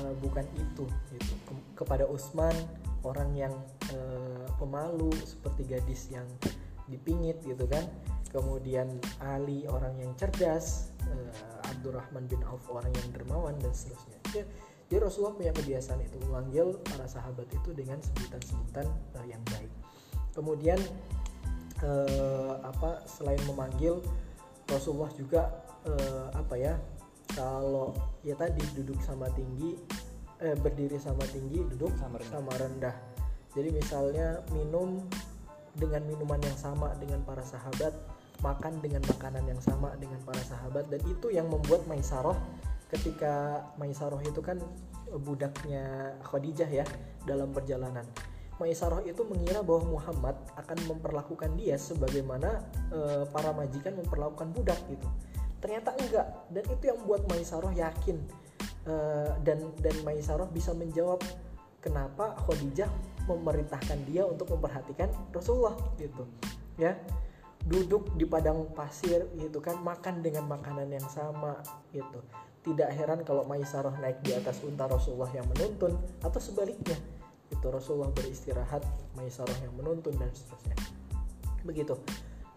[0.01, 0.85] eh, bukan itu
[1.17, 1.35] gitu.
[1.49, 2.53] Ke- kepada Utsman
[3.03, 3.55] orang yang
[3.91, 6.27] eh, pemalu seperti gadis yang
[6.91, 7.89] dipingit gitu kan.
[8.33, 8.89] Kemudian
[9.21, 14.21] Ali orang yang cerdas eh, Abdurrahman bin Auf orang yang dermawan dan seterusnya.
[14.33, 14.45] Ya,
[14.93, 18.85] jadi Rasulullah punya kebiasaan itu memanggil para sahabat itu dengan sebutan-sebutan
[19.21, 19.73] eh, yang baik
[20.33, 20.79] kemudian
[21.81, 24.01] eh, apa selain memanggil
[24.69, 25.43] Rasulullah juga
[25.85, 26.75] eh, apa ya
[27.33, 29.77] kalau ya tadi duduk sama tinggi
[30.43, 32.33] eh berdiri sama tinggi duduk Sama rendah.
[32.33, 32.97] sama rendah
[33.53, 35.05] jadi misalnya minum
[35.77, 37.93] dengan minuman yang sama dengan para sahabat
[38.43, 42.37] makan dengan makanan yang sama dengan para sahabat dan itu yang membuat Maisaroh
[42.91, 44.61] ketika Maisaroh itu kan
[45.23, 46.85] budaknya Khadijah ya
[47.25, 48.05] dalam perjalanan
[48.63, 52.63] Maisaroh itu mengira bahwa Muhammad akan memperlakukan dia sebagaimana
[52.95, 55.11] eh, para majikan memperlakukan budak gitu.
[55.59, 58.23] Ternyata enggak dan itu yang membuat Maisaroh yakin
[58.83, 61.23] Eh, dan dan Maisaroh bisa menjawab
[61.79, 62.91] kenapa Khadijah
[63.31, 66.27] memerintahkan dia untuk memperhatikan Rasulullah gitu
[66.75, 66.99] ya.
[67.63, 71.63] Duduk di padang pasir gitu kan makan dengan makanan yang sama
[71.95, 72.27] gitu.
[72.67, 76.99] Tidak heran kalau Maisaroh naik di atas unta Rasulullah yang menuntun atau sebaliknya
[77.53, 78.83] itu Rasulullah beristirahat
[79.15, 80.77] Maisaroh yang menuntun dan seterusnya.
[81.63, 81.95] Begitu.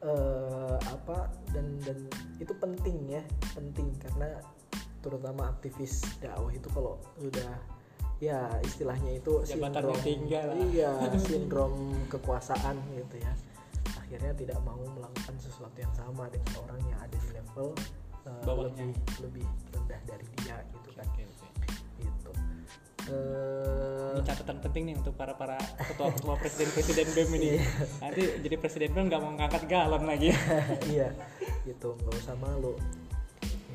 [0.06, 1.98] Eh, apa dan dan
[2.38, 3.26] itu penting ya
[3.58, 4.38] penting karena
[5.02, 7.58] terutama aktivis dakwah itu kalau sudah
[8.22, 10.94] ya istilahnya itu sindrom tinggal iya
[11.28, 11.74] sindrom
[12.14, 13.34] kekuasaan gitu ya.
[13.98, 17.74] Akhirnya tidak mau melakukan sesuatu yang sama dengan orang yang ada di level
[18.30, 18.86] uh, Bawahnya.
[18.86, 18.94] lebih
[19.26, 21.08] lebih rendah dari dia gitu kan.
[21.18, 21.35] Gitu
[23.06, 27.60] Eh, Ini catatan penting nih untuk para para ketua ketua presiden presiden bem ini.
[28.00, 30.32] Nanti jadi presiden bem nggak mau ngangkat galon lagi.
[30.94, 31.12] iya
[31.68, 31.94] gitu.
[32.00, 32.74] Nggak usah malu.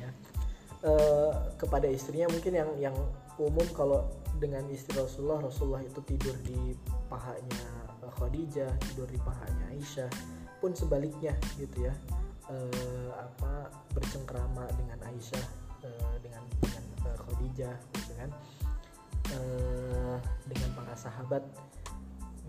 [0.01, 0.09] Ya.
[0.83, 2.95] Eh, kepada istrinya mungkin yang yang
[3.37, 4.09] umum kalau
[4.41, 6.73] dengan istri Rasulullah Rasulullah itu tidur di
[7.05, 7.69] pahanya
[8.01, 10.09] eh, Khadijah tidur di pahanya Aisyah
[10.57, 11.93] pun sebaliknya gitu ya.
[12.49, 15.45] Eh, apa bercengkrama dengan Aisyah
[15.85, 16.83] eh, dengan dengan
[17.15, 18.33] Khadijah gitu kan
[19.31, 20.17] Eh,
[20.51, 21.39] dengan para sahabat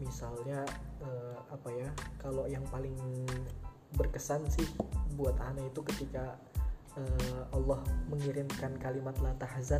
[0.03, 0.67] misalnya
[0.99, 2.99] eh, apa ya kalau yang paling
[3.95, 4.67] berkesan sih
[5.15, 6.35] buat Ana itu ketika
[6.99, 7.79] eh, Allah
[8.11, 9.79] mengirimkan kalimat la tahzan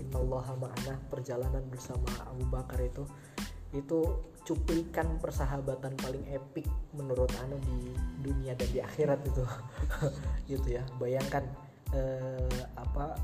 [0.00, 3.04] innallaha ma'ana perjalanan bersama Abu Bakar itu
[3.76, 6.64] itu cuplikan persahabatan paling epik
[6.96, 7.92] menurut Ana di
[8.24, 9.44] dunia dan di akhirat itu.
[10.56, 11.44] Gitu ya bayangkan
[11.92, 13.20] eh, apa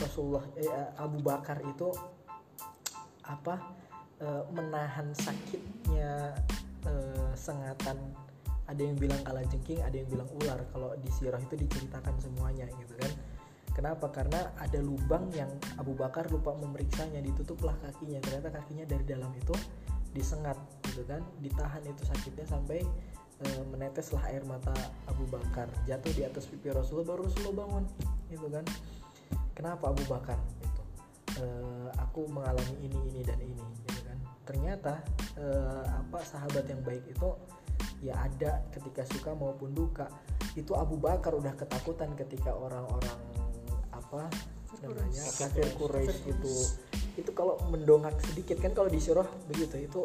[0.00, 1.92] Rasulullah eh, Abu Bakar itu
[3.28, 3.60] apa
[4.20, 6.34] eh, menahan sakitnya
[6.84, 7.96] eh, sengatan.
[8.64, 10.56] Ada yang bilang kalajengking ada yang bilang ular.
[10.72, 13.12] Kalau di sirah itu diceritakan semuanya gitu kan.
[13.74, 14.08] Kenapa?
[14.08, 17.20] Karena ada lubang yang Abu Bakar lupa memeriksanya.
[17.20, 18.22] Ditutuplah kakinya.
[18.24, 19.52] Ternyata kakinya dari dalam itu
[20.16, 20.56] disengat
[20.88, 21.20] gitu kan.
[21.44, 22.80] Ditahan itu sakitnya sampai
[23.44, 24.72] eh, meneteslah air mata
[25.12, 25.68] Abu Bakar.
[25.84, 27.84] Jatuh di atas pipi Rasulullah baru Rasulullah bangun
[28.32, 28.64] gitu kan.
[29.52, 30.40] Kenapa Abu Bakar
[31.34, 34.18] Eh, aku mengalami ini ini dan ini gitu kan.
[34.46, 35.02] Ternyata
[35.34, 37.28] eh, apa sahabat yang baik itu
[38.06, 40.06] ya ada ketika suka maupun duka.
[40.54, 43.18] Itu Abu Bakar udah ketakutan ketika orang-orang
[43.90, 44.30] apa
[44.78, 46.54] namanya kafir Quraisy itu
[47.14, 50.00] itu kalau mendongak sedikit kan kalau di surah begitu itu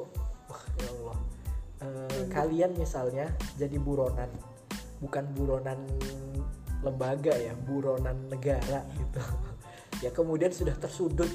[0.50, 1.18] wah ya Allah.
[1.80, 4.34] Eh, kalian misalnya jadi buronan
[4.98, 5.78] bukan buronan
[6.82, 9.22] lembaga ya buronan negara gitu
[10.00, 11.30] ya kemudian sudah tersudut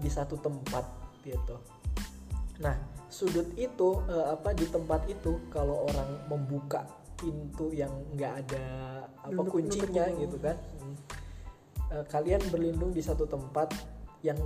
[0.00, 0.84] di satu tempat
[1.24, 1.56] gitu.
[2.60, 2.76] Nah
[3.12, 6.84] sudut itu eh, apa di tempat itu kalau orang membuka
[7.16, 8.66] pintu yang nggak ada
[9.22, 10.56] apa Nunduk- kuncinya nunduk gitu kan.
[10.80, 10.96] Hmm.
[11.92, 13.70] Eh, kalian berlindung di satu tempat
[14.24, 14.38] yang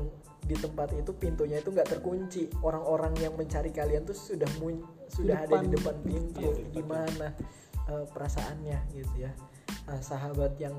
[0.47, 2.51] di tempat itu pintunya itu nggak terkunci.
[2.63, 5.97] Orang-orang yang mencari kalian tuh sudah mun- sudah ada di depan.
[5.97, 6.43] depan pintu.
[6.43, 7.27] depan gimana
[7.87, 9.33] eh, perasaannya gitu ya.
[9.87, 10.75] Nah, sahabat yang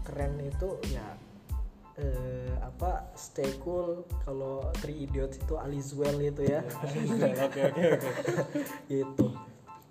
[0.00, 1.04] keren itu ya
[2.00, 6.64] eh, apa stay cool kalau Three Idiots itu Alizwell itu ya.
[6.80, 8.08] Oke oke oke.
[8.92, 9.26] gitu.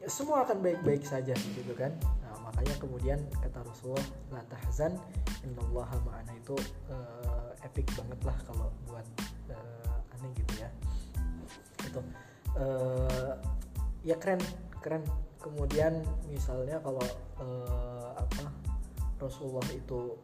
[0.02, 1.94] Ya, semua akan baik-baik saja gitu kan.
[2.26, 4.98] Nah makanya kemudian kata Rasulullah la tahzan
[5.46, 6.34] innallaha ma'ana.
[6.42, 6.58] Itu
[6.90, 9.06] eh, epic banget lah kalau buat
[9.54, 10.70] eh, aneh gitu ya.
[11.86, 12.02] Itu
[12.58, 13.34] eh,
[14.02, 14.42] ya keren
[14.82, 15.06] keren.
[15.40, 17.06] Kemudian misalnya kalau
[17.40, 18.44] eh, apa
[19.20, 20.20] Rasulullah itu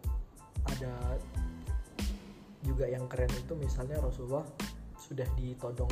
[0.66, 1.20] ada
[2.66, 4.44] juga yang keren itu misalnya Rasulullah
[4.98, 5.92] sudah ditodong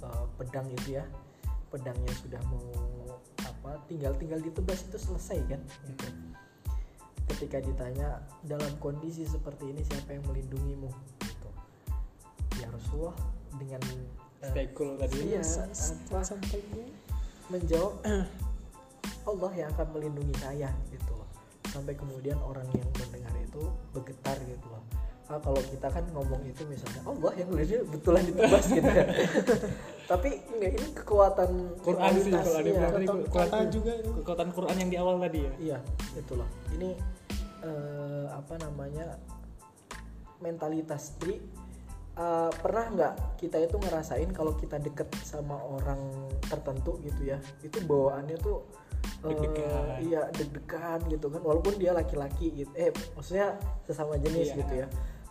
[0.00, 1.04] eh, pedang itu ya
[1.68, 2.62] pedangnya sudah mau
[3.42, 6.06] apa tinggal tinggal ditebas itu selesai kan gitu.
[7.32, 10.90] ketika ditanya dalam kondisi seperti ini siapa yang melindungimu
[11.26, 11.50] gitu.
[12.62, 13.16] ya Rasulullah
[13.58, 13.82] dengan
[14.42, 15.38] Stay cool tadi.
[15.38, 16.82] Setelah apa?
[17.46, 17.94] menjawab
[19.30, 21.28] Allah yang akan melindungi saya gitu loh
[21.70, 24.82] sampai kemudian orang yang mendengar itu bergetar gitu loh
[25.32, 29.06] ah, kalau kita kan ngomong itu misalnya Allah yang melindungi betulan ditebas gitu ya
[30.12, 32.70] tapi enggak ini kekuatan Quran sih, kalau ada
[33.32, 33.68] kata tuh.
[33.72, 35.52] juga itu Kekuatan Quran yang di awal tadi ya.
[35.56, 35.78] iya
[36.14, 36.90] itu loh ini
[37.64, 39.16] eh, apa namanya
[40.42, 41.38] mentalitas jadi
[42.18, 46.00] uh, pernah nggak kita itu ngerasain kalau kita deket sama orang
[46.44, 48.58] tertentu gitu ya itu bawaannya tuh
[49.22, 50.02] uh, Deg-degan.
[50.02, 54.58] iya deg-degan gitu kan walaupun dia laki-laki gitu eh maksudnya sesama jenis Iya.
[54.64, 54.86] gitu ya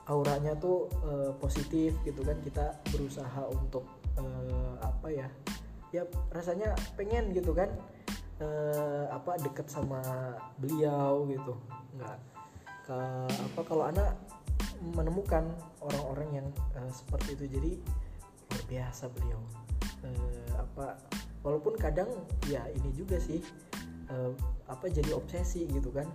[0.10, 2.38] auranya tuh uh, positif gitu kan.
[2.42, 3.86] Kita berusaha untuk
[4.18, 5.28] uh, apa ya
[5.92, 7.68] ya rasanya pengen gitu kan
[8.42, 10.02] eh, apa deket sama
[10.58, 11.54] beliau gitu.
[12.00, 12.18] Nggak
[12.88, 12.98] ke
[13.30, 14.18] apa kalau anak
[14.82, 15.46] menemukan
[15.84, 16.48] orang-orang yang
[16.80, 17.72] eh, seperti itu jadi
[18.50, 19.42] luar biasa beliau.
[20.02, 20.98] Eh, apa
[21.46, 22.10] walaupun kadang
[22.50, 23.44] ya ini juga sih
[24.10, 24.32] eh,
[24.66, 26.08] apa jadi obsesi gitu kan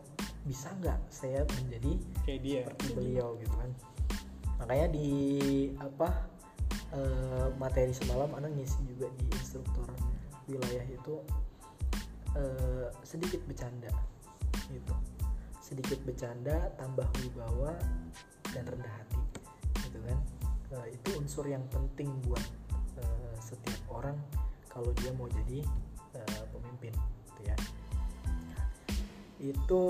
[0.46, 2.54] bisa nggak saya menjadi kayak dia.
[2.62, 3.70] seperti beliau gitu kan?
[4.62, 5.10] Makanya di
[5.82, 6.08] apa
[6.94, 9.90] eh, materi semalam anak ngisi juga di instruktur
[10.46, 11.14] wilayah itu
[12.38, 13.90] eh, sedikit bercanda
[14.70, 14.94] gitu.
[15.58, 17.74] Sedikit bercanda tambah wibawa
[18.54, 19.20] dan rendah hati
[19.82, 20.18] gitu kan?
[20.78, 22.42] Eh, itu unsur yang penting buat
[23.36, 24.16] setiap orang
[24.72, 25.60] kalau dia mau jadi
[26.50, 26.90] pemimpin
[27.28, 27.56] gitu ya
[29.40, 29.82] itu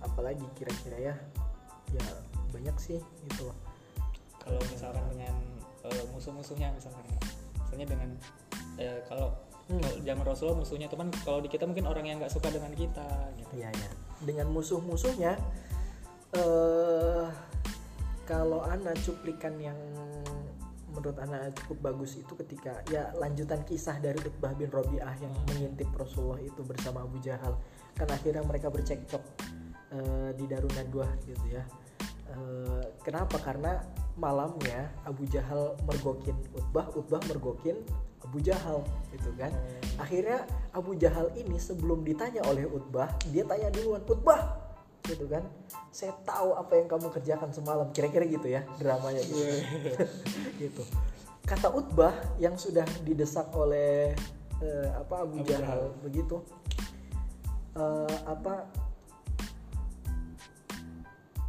[0.00, 1.14] apalagi kira-kira ya
[1.92, 2.06] ya
[2.50, 3.46] banyak sih itu
[4.40, 5.34] kalau misalkan dengan
[5.86, 7.20] eh, musuh-musuhnya misalkan ya.
[7.66, 8.10] misalnya dengan
[8.78, 9.34] eh, kalau
[9.66, 9.82] Hmm.
[9.82, 13.34] kalau zaman Rasulullah musuhnya teman kalau di kita mungkin orang yang nggak suka dengan kita
[13.34, 13.90] gitu Iya ya.
[14.22, 15.34] Dengan musuh-musuhnya,
[16.38, 17.26] eh
[18.22, 19.74] kalau anak cuplikan yang
[20.94, 25.90] menurut anak cukup bagus itu ketika ya lanjutan kisah dari Utbah bin Robiah yang mengintip
[25.92, 27.58] Rasulullah itu bersama Abu Jahal
[27.96, 29.22] kan akhirnya mereka bercekcok
[29.96, 31.64] eh, di Darun Nadwah gitu ya.
[32.26, 33.40] Eh, kenapa?
[33.40, 33.80] Karena
[34.20, 37.80] malamnya Abu Jahal mergokin Utbah, Utbah mergokin
[38.24, 39.52] Abu Jahal gitu kan.
[39.96, 40.44] Akhirnya
[40.76, 44.60] Abu Jahal ini sebelum ditanya oleh Utbah dia tanya duluan Utbah
[45.06, 45.46] gitu kan.
[45.94, 49.40] Saya tahu apa yang kamu kerjakan semalam kira-kira gitu ya dramanya gitu.
[50.60, 50.82] Gitu.
[51.46, 52.10] Kata Utbah
[52.42, 54.16] yang sudah didesak oleh
[54.58, 55.94] eh, apa Abu Abu Jahal.
[56.02, 56.42] begitu
[57.76, 58.54] eh, apa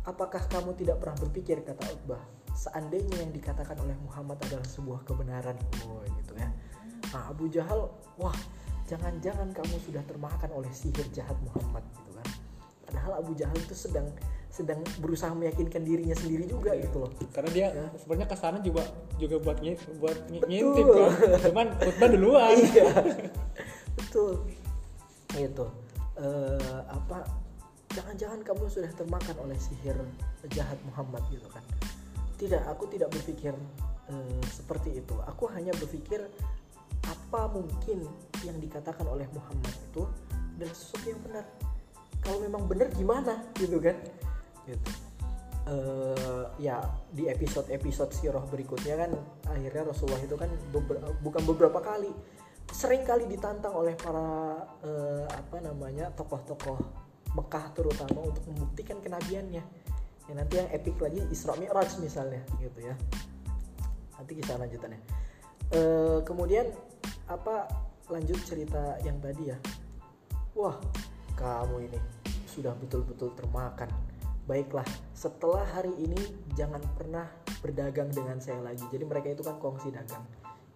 [0.07, 2.23] apakah kamu tidak pernah berpikir kata Utbah
[2.57, 5.55] seandainya yang dikatakan oleh Muhammad adalah sebuah kebenaran?
[5.85, 6.49] Oh gitu ya.
[7.13, 8.35] Nah Abu Jahal wah
[8.89, 12.27] jangan-jangan kamu sudah termakan oleh sihir jahat Muhammad gitu kan?
[12.87, 14.09] Padahal Abu Jahal itu sedang
[14.47, 17.11] sedang berusaha meyakinkan dirinya sendiri juga gitu loh.
[17.29, 17.85] Karena dia Ya.
[17.99, 18.81] sebenarnya ke sana juga
[19.21, 20.47] juga buat ngi, buat Betul.
[20.49, 21.11] ngintip kan?
[21.51, 22.55] Cuman khutbah duluan.
[22.73, 22.89] Iya.
[24.01, 24.33] Betul.
[25.37, 25.65] Itu
[26.17, 27.29] Eh, apa
[27.93, 29.93] jangan-jangan kamu sudah termakan oleh sihir
[30.49, 31.61] jahat Muhammad gitu kan.
[32.41, 33.53] Tidak aku tidak berpikir
[34.09, 35.13] eh, seperti itu.
[35.29, 36.25] Aku hanya berpikir
[37.05, 38.09] apa mungkin
[38.41, 40.09] yang dikatakan oleh Muhammad itu
[40.57, 41.45] adalah sesuatu yang benar.
[42.25, 43.45] Kalau memang benar gimana?
[43.53, 43.97] Gitu kan?
[44.65, 44.89] Gitu.
[45.67, 46.81] Eh, ya
[47.13, 49.11] di episode-episode sirah berikutnya kan
[49.51, 52.09] akhirnya Rasulullah itu kan beber- bukan beberapa kali
[52.71, 59.63] sering kali ditantang oleh para eh, apa namanya tokoh-tokoh Mekah terutama untuk membuktikan kenabiannya.
[60.27, 62.95] Ya nanti yang epic lagi Isra Mi'raj misalnya gitu ya.
[64.17, 64.99] Nanti kisah lanjutannya.
[65.71, 66.71] Eh, kemudian
[67.29, 67.69] apa
[68.09, 69.57] lanjut cerita yang tadi ya.
[70.57, 70.75] Wah
[71.37, 71.99] kamu ini
[72.49, 73.91] sudah betul-betul termakan.
[74.47, 76.17] Baiklah setelah hari ini
[76.55, 77.27] jangan pernah
[77.61, 78.83] berdagang dengan saya lagi.
[78.89, 80.23] Jadi mereka itu kan kongsi dagang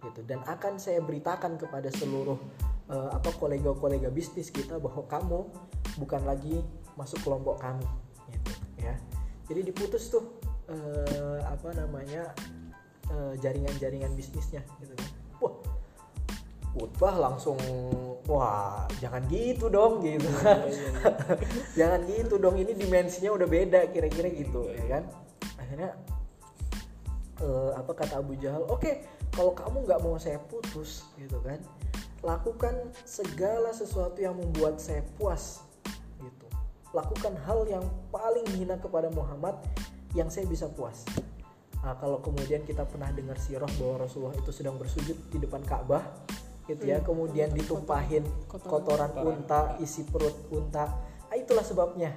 [0.02, 0.20] gitu.
[0.26, 2.38] Dan akan saya beritakan kepada seluruh
[2.90, 5.40] eh, apa kolega-kolega bisnis kita bahwa kamu
[5.98, 6.60] bukan lagi
[6.98, 7.86] masuk kelompok kami
[8.28, 8.94] gitu ya.
[9.48, 12.34] Jadi diputus tuh eh, apa namanya
[13.08, 15.10] eh, jaringan-jaringan bisnisnya gitu kan.
[15.42, 15.54] Wah
[16.72, 17.60] Utbah langsung
[18.24, 20.24] wah jangan gitu dong gitu.
[20.40, 20.64] Kan
[21.78, 25.04] jangan gitu dong ini dimensinya udah beda kira-kira gitu ya kan.
[25.60, 25.92] Akhirnya
[27.44, 31.58] eh, apa kata Abu Jahal oke kalau kamu nggak mau saya putus gitu kan
[32.22, 35.64] lakukan segala sesuatu yang membuat saya puas
[36.20, 36.46] gitu
[36.94, 39.58] lakukan hal yang paling hina kepada Muhammad
[40.12, 41.08] yang saya bisa puas
[41.82, 46.02] Nah, kalau kemudian kita pernah dengar sirah bahwa Rasulullah itu sedang bersujud di depan Ka'bah
[46.70, 50.94] gitu ya, kemudian ditumpahin kotoran unta, isi perut unta.
[51.26, 52.14] Ah, itulah sebabnya.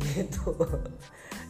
[0.00, 0.52] Gitu.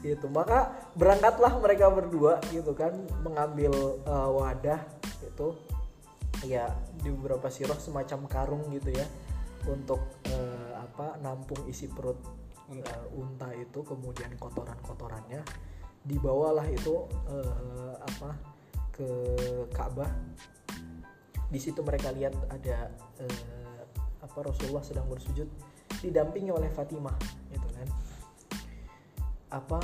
[0.02, 0.26] gitu.
[0.30, 4.80] Maka berangkatlah mereka berdua gitu kan mengambil eh, wadah
[5.22, 5.54] gitu.
[6.42, 9.06] Ya, di beberapa sirah semacam karung gitu ya
[9.70, 12.18] untuk eh, apa nampung isi perut
[12.72, 12.90] Unta.
[12.90, 15.42] eh, unta itu kemudian kotoran-kotorannya
[16.02, 18.30] dibawalah itu eh, apa
[18.90, 19.08] ke
[19.70, 20.10] Ka'bah
[21.52, 22.90] di situ mereka lihat ada
[23.22, 23.80] eh,
[24.24, 25.46] apa Rasulullah sedang bersujud
[26.00, 27.14] didampingi oleh Fatimah
[27.52, 27.88] gitu kan
[29.52, 29.78] apa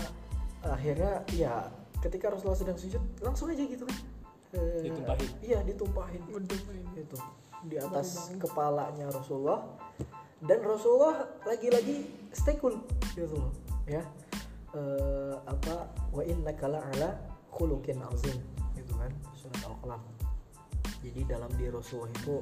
[0.64, 1.68] akhirnya ya
[2.00, 3.98] ketika Rasulullah sedang sujud langsung aja gitu kan.
[4.56, 5.28] Eh, Ditumpahin.
[5.44, 6.22] iya ditumpahin.
[6.96, 7.16] Itu
[7.68, 9.60] di atas kepalanya Rasulullah.
[10.38, 12.78] Dan Rasulullah lagi-lagi stay cool
[13.12, 13.52] gitu loh
[13.84, 14.00] ya.
[14.76, 17.16] Eh, apa wa innaka ala
[17.48, 18.36] khuluqin azim
[18.76, 20.02] gitu kan surat al-qalam
[21.00, 22.36] jadi dalam diri Rasulullah itu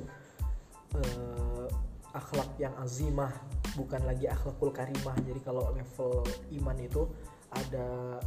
[0.98, 1.66] eh,
[2.10, 3.30] akhlak yang azimah
[3.76, 5.14] bukan lagi akhlakul karimah.
[5.22, 6.24] Jadi kalau level
[6.60, 7.06] iman itu
[7.52, 8.18] ada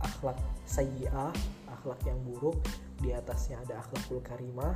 [0.00, 1.34] akhlak sayyi'ah
[1.70, 2.56] akhlak yang buruk
[3.02, 4.74] di atasnya ada akhlakul karimah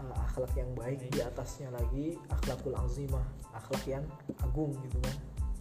[0.00, 4.04] eh, akhlak yang baik di atasnya lagi akhlakul azimah akhlak yang
[4.40, 5.16] agung gitu kan.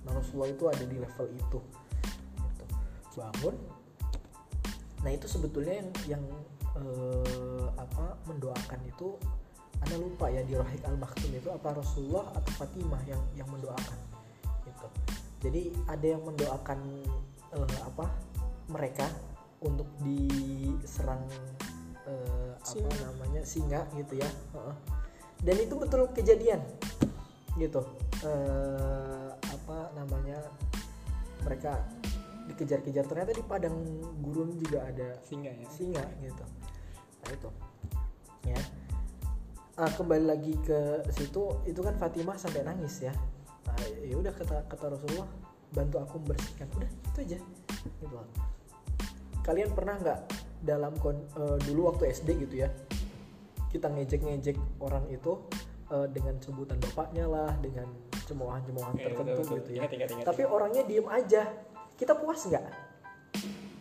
[0.08, 1.60] Nah Rasulullah itu ada di level itu
[2.40, 2.66] Gitu.
[3.20, 3.56] bangun.
[5.04, 6.24] Nah itu sebetulnya yang yang
[6.78, 9.18] eh, apa mendoakan itu
[9.80, 14.00] anda lupa ya di Rohik al Maktum itu apa Rasulullah atau Fatimah yang yang mendoakan
[14.68, 14.88] gitu.
[15.40, 16.80] Jadi ada yang mendoakan
[17.56, 18.06] eh, apa
[18.70, 19.08] mereka
[19.64, 21.24] untuk diserang
[22.08, 24.30] eh, apa namanya singa gitu ya
[25.44, 26.60] dan itu betul kejadian
[27.56, 27.80] gitu.
[28.24, 30.40] Eh, apa namanya
[31.48, 31.80] mereka
[32.52, 33.08] dikejar-kejar.
[33.08, 33.76] Ternyata di padang
[34.20, 35.68] gurun juga ada singa ya.
[35.72, 36.44] singa gitu.
[37.24, 37.50] Nah itu.
[38.48, 38.60] Ya
[39.80, 43.16] Ah, kembali lagi ke situ itu kan Fatimah sampai nangis ya.
[43.64, 45.30] Nah, ya udah kata kata Rasulullah
[45.72, 46.68] bantu aku membersihkan.
[46.76, 47.38] Udah itu aja.
[47.80, 48.28] Gitu loh.
[49.40, 50.20] kalian pernah nggak
[50.62, 52.70] dalam kon- eh, dulu waktu SD gitu ya
[53.72, 55.42] kita ngejek-ngejek orang itu
[55.90, 57.88] eh, dengan sebutan bapaknya lah dengan
[58.30, 59.58] cemoohan-cemoohan Iya, tertentu betul, betul.
[59.64, 59.80] gitu ya.
[59.82, 60.26] Ingat, ingat, ingat.
[60.28, 61.50] tapi orangnya diem aja.
[61.98, 62.66] Kita puas nggak?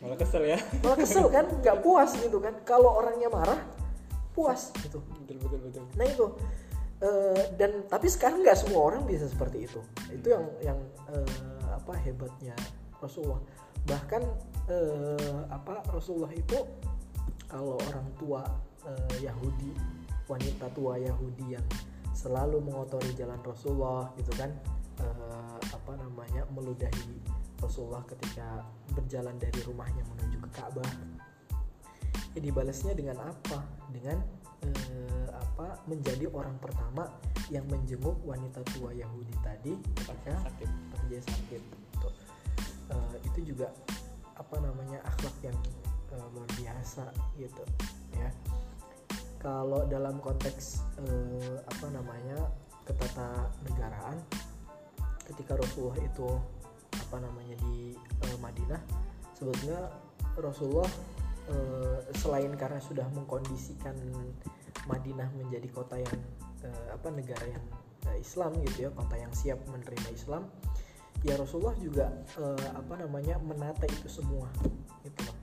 [0.01, 0.59] Malah kesel ya.
[0.81, 1.45] Malah kesel kan?
[1.53, 2.55] Nggak puas gitu kan?
[2.65, 3.61] Kalau orangnya marah
[4.39, 4.71] puas.
[4.79, 5.85] Gitu betul betul betul.
[5.99, 6.27] Nah itu.
[6.99, 9.79] Eh, dan tapi sekarang nggak semua orang bisa seperti itu.
[10.11, 10.79] Itu yang yang
[11.11, 12.55] eh, apa hebatnya
[12.99, 13.39] Rasulullah.
[13.87, 14.23] Bahkan
[14.67, 16.59] eh, apa Rasulullah itu
[17.47, 18.43] kalau orang tua
[18.83, 19.73] eh, Yahudi
[20.29, 21.67] wanita tua Yahudi yang
[22.13, 24.51] selalu mengotori jalan Rasulullah gitu kan
[25.01, 27.17] eh, apa namanya meludahi
[27.59, 28.63] Rasulullah ketika
[28.95, 30.91] berjalan dari rumahnya menuju ke Ka'bah
[32.37, 33.59] ya dibalasnya dengan apa?
[33.93, 34.19] Dengan
[34.65, 35.81] eh, apa?
[35.89, 37.09] Menjadi orang pertama
[37.49, 40.71] yang menjenguk wanita tua Yahudi tadi ketika sakit.
[41.09, 41.63] Dia sakit
[42.03, 42.15] Tuh.
[42.93, 43.73] Eh, itu juga
[44.37, 45.57] apa namanya akhlak yang
[46.13, 47.05] eh, luar biasa
[47.41, 47.65] gitu
[48.17, 48.31] ya.
[49.39, 52.51] Kalau dalam konteks eh, apa namanya
[52.89, 54.17] ketatanegaraan
[55.29, 56.29] ketika Rasulullah itu
[57.09, 58.81] apa namanya di eh, Madinah
[59.37, 59.93] sebetulnya
[60.41, 60.89] Rasulullah
[61.49, 63.97] eh, selain karena sudah mengkondisikan
[64.87, 66.19] Madinah menjadi kota yang
[66.65, 67.65] eh, apa negara yang
[68.13, 70.47] eh, Islam gitu ya kota yang siap menerima Islam
[71.27, 72.07] ya Rasulullah juga
[72.39, 74.49] eh, apa namanya menata itu semua
[75.03, 75.37] gitu loh.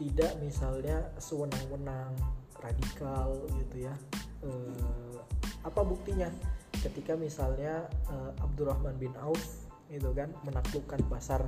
[0.00, 2.16] Tidak misalnya sewenang-wenang
[2.56, 3.94] radikal gitu ya
[4.40, 5.18] Eh,
[5.60, 6.32] apa buktinya?
[6.80, 11.44] Ketika misalnya eh, Abdurrahman bin Auf gitu kan menaklukkan pasar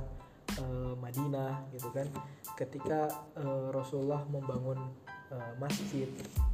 [0.59, 2.07] eh, Madinah gitu kan.
[2.57, 4.79] Ketika eh, Rasulullah membangun
[5.31, 6.09] eh, masjid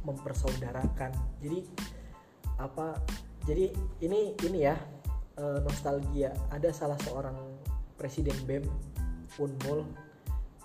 [0.06, 1.12] mempersaudarakan.
[1.40, 1.66] Jadi
[2.60, 3.00] apa
[3.48, 3.72] jadi
[4.04, 4.76] ini ini ya
[5.36, 6.32] eh, nostalgia.
[6.52, 7.36] Ada salah seorang
[8.00, 8.64] presiden BEM
[9.36, 9.84] Unmul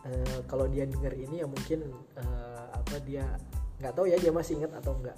[0.06, 1.84] eh, kalau dia dengar ini ya mungkin
[2.16, 3.26] eh, apa dia
[3.82, 5.18] nggak tahu ya dia masih ingat atau enggak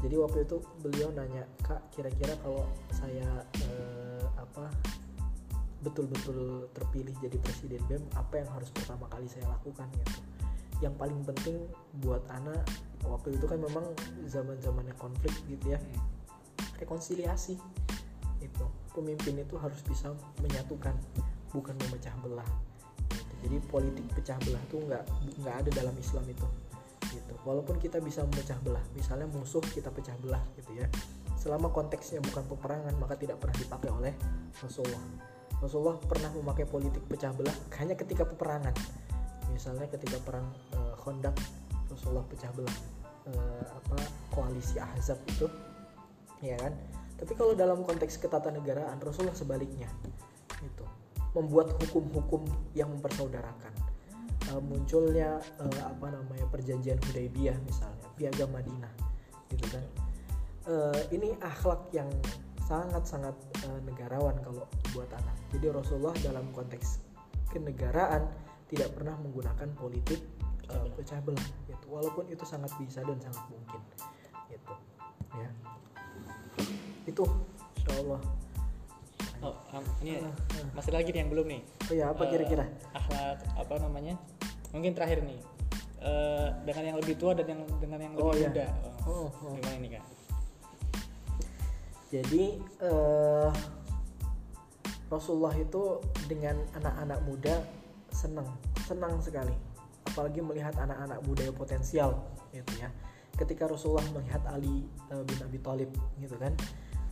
[0.00, 4.70] jadi waktu itu beliau nanya kak kira-kira kalau saya eh, apa
[5.80, 10.20] betul-betul terpilih jadi presiden BEM apa yang harus pertama kali saya lakukan gitu.
[10.84, 11.56] Yang paling penting
[12.04, 12.60] buat anak
[13.04, 13.84] waktu itu kan memang
[14.28, 15.80] zaman zamannya konflik gitu ya.
[16.80, 17.56] Rekonsiliasi
[18.40, 20.12] itu pemimpin itu harus bisa
[20.44, 20.96] menyatukan
[21.52, 22.48] bukan memecah belah.
[23.10, 23.34] Gitu.
[23.48, 25.04] jadi politik pecah belah tuh nggak
[25.40, 26.46] nggak ada dalam Islam itu.
[27.08, 27.34] Gitu.
[27.48, 30.86] Walaupun kita bisa memecah belah misalnya musuh kita pecah belah gitu ya.
[31.40, 34.12] Selama konteksnya bukan peperangan maka tidak pernah dipakai oleh
[34.60, 38.72] Rasulullah Rasulullah pernah memakai politik pecah belah hanya ketika peperangan.
[39.52, 41.36] Misalnya ketika perang eh, Khandaq
[41.92, 42.76] Rasulullah pecah belah
[43.28, 43.96] eh, apa
[44.32, 45.46] koalisi Ahzab itu
[46.40, 46.72] ya kan?
[47.20, 49.92] Tapi kalau dalam konteks ketatanegaraan Rasulullah sebaliknya
[50.64, 50.84] itu
[51.36, 53.76] membuat hukum-hukum yang mempersaudarakan.
[54.48, 58.92] Eh, munculnya eh, apa namanya perjanjian Hudaybiyah misalnya piagam Madinah
[59.52, 59.84] gitu kan?
[60.70, 62.08] Eh, ini akhlak yang
[62.70, 63.34] sangat-sangat
[63.66, 64.62] eh, negarawan kalau
[64.94, 65.34] buat anak.
[65.50, 67.02] Jadi Rasulullah dalam konteks
[67.50, 68.30] kenegaraan
[68.70, 70.22] tidak pernah menggunakan politik
[70.70, 71.86] eh, pecah belah gitu.
[71.90, 73.82] Walaupun itu sangat bisa dan sangat mungkin
[74.46, 74.74] gitu
[75.34, 75.50] ya.
[77.06, 77.26] Itu.
[77.74, 78.20] Insya Allah
[79.40, 80.20] oh am- ini
[80.76, 81.60] masih lagi nih yang belum nih?
[81.90, 82.64] Oh ya apa Eh, kira-kira?
[82.94, 84.14] akhlak apa namanya?
[84.70, 85.40] Mungkin terakhir nih.
[86.00, 88.48] Eh, dengan yang lebih tua dan yang dengan yang Oh, lebih iya.
[88.52, 88.66] muda.
[89.10, 89.52] Oh, Oh, oh.
[89.58, 90.04] gimana nih kak
[92.10, 93.50] Jadi eh,
[95.06, 97.54] Rasulullah itu dengan anak-anak muda
[98.10, 98.50] senang,
[98.82, 99.54] senang sekali.
[100.10, 102.18] Apalagi melihat anak-anak muda yang potensial,
[102.50, 102.90] gitu ya.
[103.38, 106.54] Ketika Rasulullah melihat Ali eh, bin Abi Thalib, gitu kan.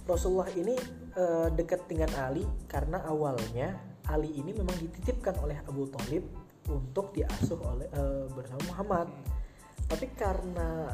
[0.08, 0.74] Rasulullah ini
[1.14, 3.76] eh, dekat dengan Ali karena awalnya
[4.08, 6.26] Ali ini memang dititipkan oleh Abu Thalib
[6.66, 9.08] untuk diasuh oleh eh, bersama Muhammad.
[9.88, 10.92] Tapi karena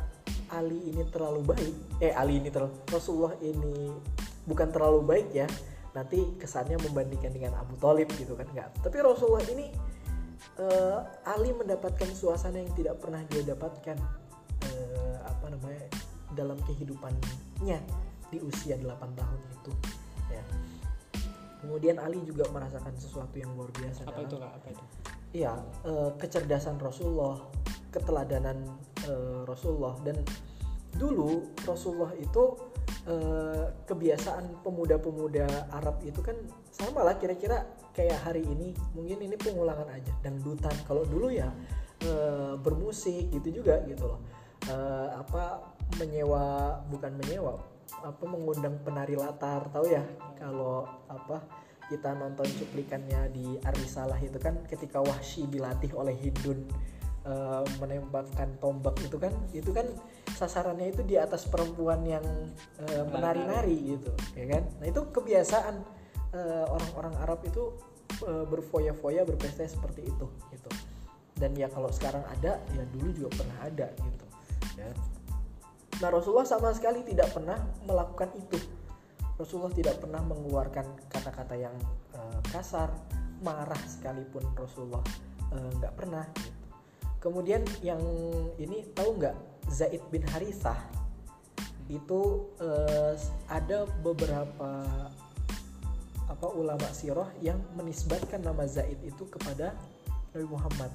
[0.49, 3.91] Ali ini terlalu baik, eh Ali ini terlalu Rasulullah ini
[4.47, 5.49] bukan terlalu baik ya.
[5.95, 8.71] Nanti kesannya membandingkan dengan Abu Thalib gitu kan enggak.
[8.83, 9.71] Tapi Rasulullah ini
[10.59, 13.99] eh, Ali mendapatkan suasana yang tidak pernah dia dapatkan
[14.63, 15.87] eh, apa namanya
[16.35, 17.79] dalam kehidupannya
[18.31, 19.73] di usia 8 tahun itu
[20.31, 20.45] ya.
[21.63, 24.85] Kemudian Ali juga merasakan sesuatu yang luar biasa apa dalam- itu kak apa itu
[25.35, 25.51] Iya,
[25.83, 27.43] eh, kecerdasan Rasulullah,
[27.95, 28.59] keteladanan
[29.07, 29.95] eh, Rasulullah.
[30.03, 30.19] Dan
[30.99, 32.59] dulu Rasulullah itu
[33.07, 36.35] eh, kebiasaan pemuda-pemuda Arab itu kan
[36.75, 37.63] sama lah kira-kira
[37.95, 38.75] kayak hari ini.
[38.99, 40.75] Mungkin ini pengulangan aja dangdutan.
[40.91, 41.47] Kalau dulu ya
[42.03, 44.19] eh, bermusik gitu juga gitu loh.
[45.15, 45.61] Apa
[46.01, 47.61] menyewa bukan menyewa
[48.01, 49.69] apa mengundang penari latar.
[49.69, 50.01] Tahu ya
[50.41, 51.45] kalau apa
[51.93, 56.65] kita nonton cuplikannya di Arisalah itu kan ketika Wahsy dilatih oleh Hindun
[57.25, 59.89] eh, menembakkan tombak itu kan itu kan
[60.37, 62.25] sasarannya itu di atas perempuan yang
[62.85, 65.75] eh, menari-nari gitu ya kan nah itu kebiasaan
[66.37, 67.73] eh, orang-orang Arab itu
[68.25, 70.71] eh, berfoya-foya berpesta seperti itu gitu
[71.35, 74.27] dan ya kalau sekarang ada ya dulu juga pernah ada gitu
[74.79, 74.91] ya
[76.03, 77.55] Nah Rasulullah sama sekali tidak pernah
[77.87, 78.59] melakukan itu.
[79.39, 81.71] Rasulullah tidak pernah mengeluarkan kata-kata yang
[82.19, 82.91] eh, kasar,
[83.47, 85.07] marah sekalipun Rasulullah
[85.55, 86.27] nggak pernah.
[86.35, 86.54] Gitu.
[87.25, 88.05] Kemudian yang
[88.61, 89.33] ini tahu nggak
[89.73, 90.77] Zaid bin Harithah
[91.89, 93.17] itu eh,
[93.49, 94.85] ada beberapa
[96.25, 99.73] apa ulama sirah yang menisbatkan nama Zaid itu kepada
[100.37, 100.93] Nabi Muhammad.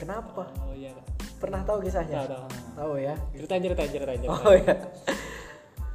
[0.00, 0.48] Kenapa?
[0.64, 0.96] oh iya
[1.40, 2.24] Pernah tahu kisahnya?
[2.24, 3.14] tahu tahu Tahu ya.
[3.36, 4.74] cerita cerita cerita cerita Oh ya.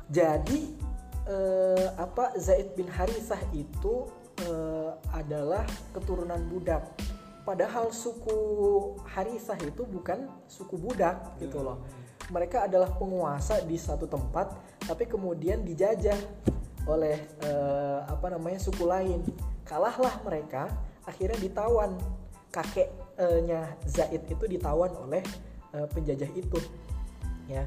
[0.08, 0.60] Jadi
[1.28, 4.10] eh, apa Zaid bin Harithah itu
[4.46, 6.86] eh, adalah keturunan budak.
[7.48, 8.36] Padahal suku
[9.08, 11.80] Harithah itu bukan suku budak gitu loh.
[12.28, 14.52] Mereka adalah penguasa di satu tempat,
[14.84, 16.20] tapi kemudian dijajah
[16.84, 19.24] oleh eh, apa namanya suku lain.
[19.64, 20.68] Kalahlah mereka,
[21.08, 21.96] akhirnya ditawan.
[22.48, 25.24] Kakeknya Zaid itu ditawan oleh
[25.72, 26.60] eh, penjajah itu
[27.48, 27.64] ya.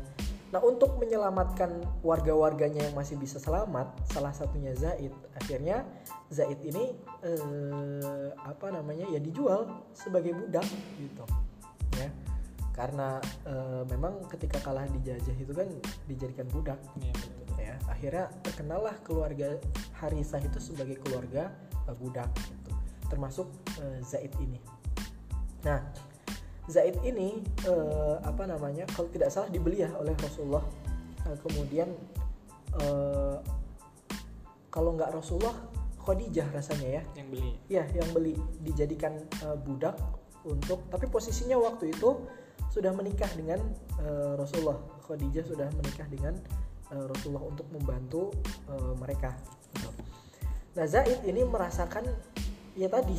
[0.50, 5.14] Nah, untuk menyelamatkan warga-warganya yang masih bisa selamat, salah satunya Zaid.
[5.38, 5.86] Akhirnya
[6.26, 9.06] Zaid ini eh, apa namanya?
[9.06, 10.66] ya dijual sebagai budak
[10.98, 11.24] gitu.
[12.02, 12.10] Ya.
[12.74, 15.70] Karena eh, memang ketika kalah dijajah itu kan
[16.10, 17.56] dijadikan budak Iya, betul.
[17.62, 17.74] ya.
[17.86, 19.54] Akhirnya terkenallah keluarga
[20.02, 21.54] Harisah itu sebagai keluarga
[21.86, 22.74] eh, budak gitu.
[23.06, 23.46] Termasuk
[23.78, 24.58] eh, Zaid ini.
[25.62, 26.09] Nah,
[26.70, 30.62] Zaid ini eh, apa namanya kalau tidak salah dibeli ya oleh Rasulullah.
[31.26, 31.90] Eh, kemudian
[32.78, 33.36] eh,
[34.70, 35.58] kalau nggak Rasulullah
[35.98, 37.02] Khadijah rasanya ya.
[37.18, 37.50] Yang beli.
[37.66, 38.34] Ya yang beli.
[38.62, 39.98] Dijadikan eh, budak
[40.46, 42.22] untuk tapi posisinya waktu itu
[42.70, 43.58] sudah menikah dengan
[43.98, 44.78] eh, Rasulullah.
[45.10, 46.38] Khadijah sudah menikah dengan
[46.94, 48.30] eh, Rasulullah untuk membantu
[48.70, 49.34] eh, mereka.
[50.78, 52.06] Nah Zaid ini merasakan
[52.78, 53.18] ya tadi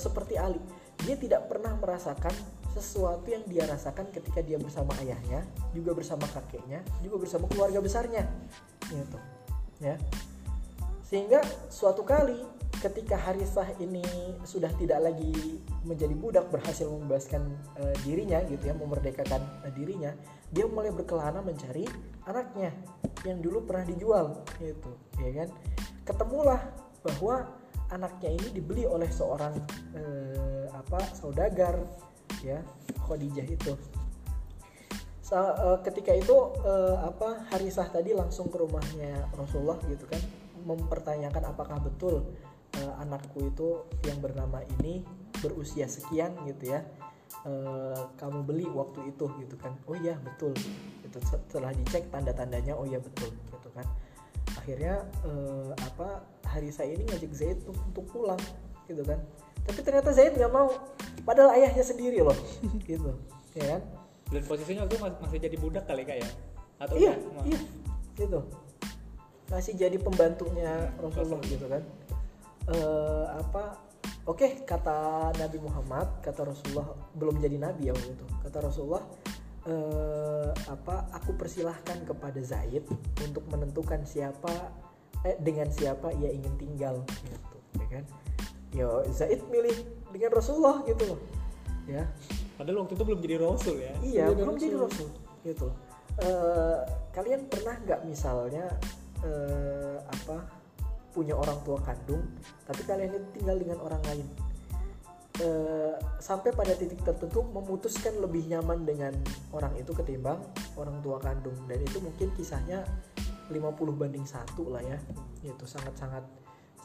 [0.00, 0.56] seperti Ali.
[1.04, 2.32] Dia tidak pernah merasakan
[2.72, 5.44] sesuatu yang dia rasakan ketika dia bersama ayahnya
[5.76, 8.24] juga bersama kakeknya juga bersama keluarga besarnya.
[8.88, 9.18] Gitu
[9.84, 9.96] ya.
[11.04, 12.40] Sehingga suatu kali
[12.80, 14.02] ketika Harisah ini
[14.42, 17.46] sudah tidak lagi menjadi budak berhasil membebaskan
[17.78, 20.10] eh, dirinya gitu ya memerdekakan eh, dirinya
[20.50, 21.86] dia mulai berkelana mencari
[22.26, 22.74] anaknya
[23.22, 24.92] yang dulu pernah dijual gitu
[25.22, 25.48] ya kan.
[26.02, 26.58] Ketemulah
[27.06, 27.46] bahwa
[27.92, 29.54] anaknya ini dibeli oleh seorang
[29.94, 31.76] eh, apa saudagar
[32.40, 32.64] ya
[33.04, 33.76] Khadijah itu
[35.22, 40.20] Sa- eh, ketika itu eh, apa Harisah tadi langsung ke rumahnya Rasulullah gitu kan
[40.64, 42.24] mempertanyakan apakah betul
[42.80, 45.04] eh, anakku itu yang bernama ini
[45.44, 46.80] berusia sekian gitu ya
[47.42, 49.74] Eh, kamu beli waktu itu gitu kan.
[49.88, 50.54] Oh iya betul.
[51.02, 53.82] Itu setelah dicek tanda-tandanya oh iya betul gitu kan.
[54.54, 58.38] Akhirnya eh, apa Harisah ini ngajak Zaid untuk pulang
[58.86, 59.18] gitu kan
[59.62, 60.68] tapi ternyata Zaid nggak mau.
[61.22, 62.36] Padahal ayahnya sendiri loh.
[62.88, 63.10] Gitu.
[63.54, 63.80] Ya kan?
[64.32, 66.28] Dan posisinya waktu masih jadi budak kali kak ya?
[66.80, 67.44] Atau iya enggak?
[67.46, 67.60] iya.
[68.16, 68.40] Gitu.
[69.52, 71.44] Masih jadi pembantunya Rasulullah.
[71.44, 71.82] gitu kan.
[72.72, 73.76] Eh, apa?
[74.24, 78.26] Oke kata Nabi Muhammad kata Rasulullah belum jadi nabi ya waktu itu.
[78.40, 79.04] Kata Rasulullah
[79.68, 81.12] eh, apa?
[81.20, 82.88] Aku persilahkan kepada Zaid
[83.20, 84.72] untuk menentukan siapa
[85.22, 88.04] eh dengan siapa ia ingin tinggal gitu ya kan
[88.72, 89.76] ya Zaid milih
[90.12, 91.20] dengan Rasulullah gitu loh.
[91.88, 92.08] Ya.
[92.56, 93.92] Padahal waktu itu belum jadi rasul ya.
[94.04, 95.08] iya Jadi belum jadi Rasul.
[95.42, 95.76] Gitu loh.
[96.20, 96.78] Eh,
[97.16, 98.68] kalian pernah nggak misalnya
[99.24, 100.44] eh, apa
[101.12, 102.24] punya orang tua kandung
[102.68, 104.26] tapi kalian itu tinggal dengan orang lain?
[105.40, 109.16] Eh, sampai pada titik tertentu memutuskan lebih nyaman dengan
[109.56, 110.38] orang itu ketimbang
[110.76, 111.56] orang tua kandung.
[111.64, 112.84] Dan itu mungkin kisahnya
[113.48, 113.58] 50
[113.96, 115.00] banding satu lah ya.
[115.42, 116.22] Itu sangat-sangat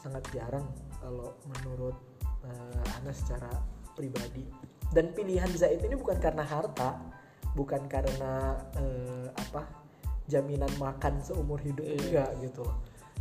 [0.00, 0.64] sangat jarang
[1.00, 1.96] kalau menurut
[2.44, 3.50] eh, Anas secara
[3.94, 4.46] pribadi.
[4.88, 6.96] Dan pilihan Zaid ini bukan karena harta
[7.52, 9.66] bukan karena eh, apa
[10.28, 11.96] jaminan makan seumur hidup Iya.
[11.98, 12.76] enggak gitu loh.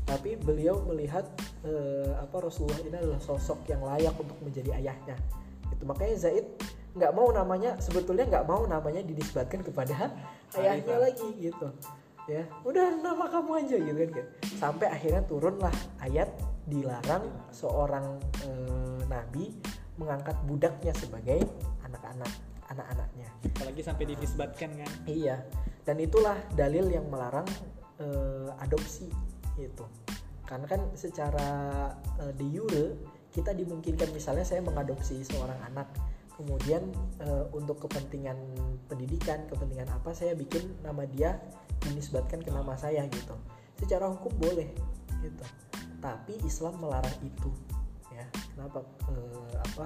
[0.08, 1.28] Tapi beliau melihat
[1.68, 5.16] eh, apa Rasulullah ini adalah sosok yang layak untuk menjadi ayahnya.
[5.74, 6.46] Itu makanya Zaid
[6.98, 10.10] nggak mau namanya sebetulnya nggak mau namanya dinisbatkan kepada
[10.58, 11.04] ayahnya Khalifah.
[11.04, 11.68] lagi gitu.
[12.28, 14.28] Ya udah nama kamu aja gitu kan
[14.60, 15.72] sampai akhirnya turunlah
[16.04, 16.28] ayat
[16.68, 19.56] dilarang seorang eh, nabi
[19.98, 21.42] mengangkat budaknya sebagai
[21.88, 22.30] anak-anak
[22.68, 24.92] anak-anaknya Apalagi sampai dinisbatkan kan.
[25.08, 25.42] Iya,
[25.88, 27.48] dan itulah dalil yang melarang
[27.98, 29.08] eh, adopsi
[29.58, 29.86] itu.
[30.46, 31.50] Karena kan secara
[32.22, 32.86] eh, de jure
[33.34, 35.90] kita dimungkinkan misalnya saya mengadopsi seorang anak,
[36.38, 36.86] kemudian
[37.24, 38.38] eh, untuk kepentingan
[38.92, 41.40] pendidikan, kepentingan apa saya bikin nama dia
[41.88, 43.34] dinisbatkan ke nama saya gitu.
[43.80, 44.70] Secara hukum boleh
[45.24, 45.46] gitu.
[45.98, 47.50] Tapi Islam melarang itu
[48.14, 48.26] ya.
[48.54, 48.86] Kenapa?
[49.10, 49.86] Eh, apa?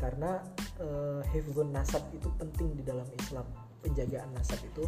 [0.00, 0.40] Karena
[0.80, 3.44] eh, hifdzun nasab itu penting di dalam Islam.
[3.80, 4.84] Penjagaan nasab itu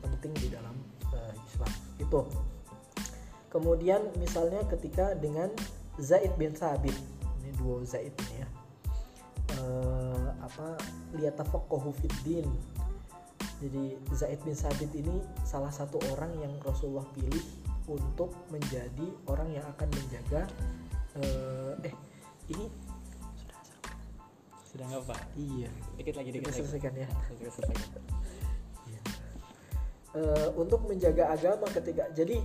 [0.00, 0.76] penting di dalam
[1.12, 1.72] eh, Islam.
[2.00, 2.20] Itu.
[3.52, 5.48] Kemudian misalnya ketika dengan
[5.96, 6.92] Zaid bin Sabit,
[7.40, 8.48] ini duo Zaid ini ya.
[9.56, 10.76] Eh, apa
[11.16, 12.48] liyatafaqahu fid din.
[13.56, 17.40] Jadi Zaid bin Sabit ini salah satu orang yang Rasulullah pilih
[17.86, 20.42] untuk menjadi orang yang akan menjaga
[21.18, 21.94] eh, eh
[22.50, 22.66] ini
[24.66, 25.16] Sudah nggak apa?
[25.38, 26.58] iya Dikit lagi, kita dikit lagi.
[26.60, 28.02] selesaikan ya Kita selesaikan.
[30.16, 32.40] Eh, untuk menjaga agama ketika jadi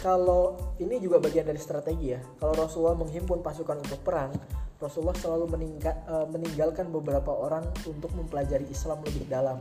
[0.00, 4.32] kalau ini juga bagian dari strategi ya kalau Rasulullah menghimpun pasukan untuk perang
[4.80, 9.60] Rasulullah selalu meningga- eh, meninggalkan beberapa orang untuk mempelajari Islam lebih dalam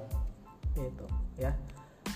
[0.79, 1.03] gitu
[1.35, 1.51] ya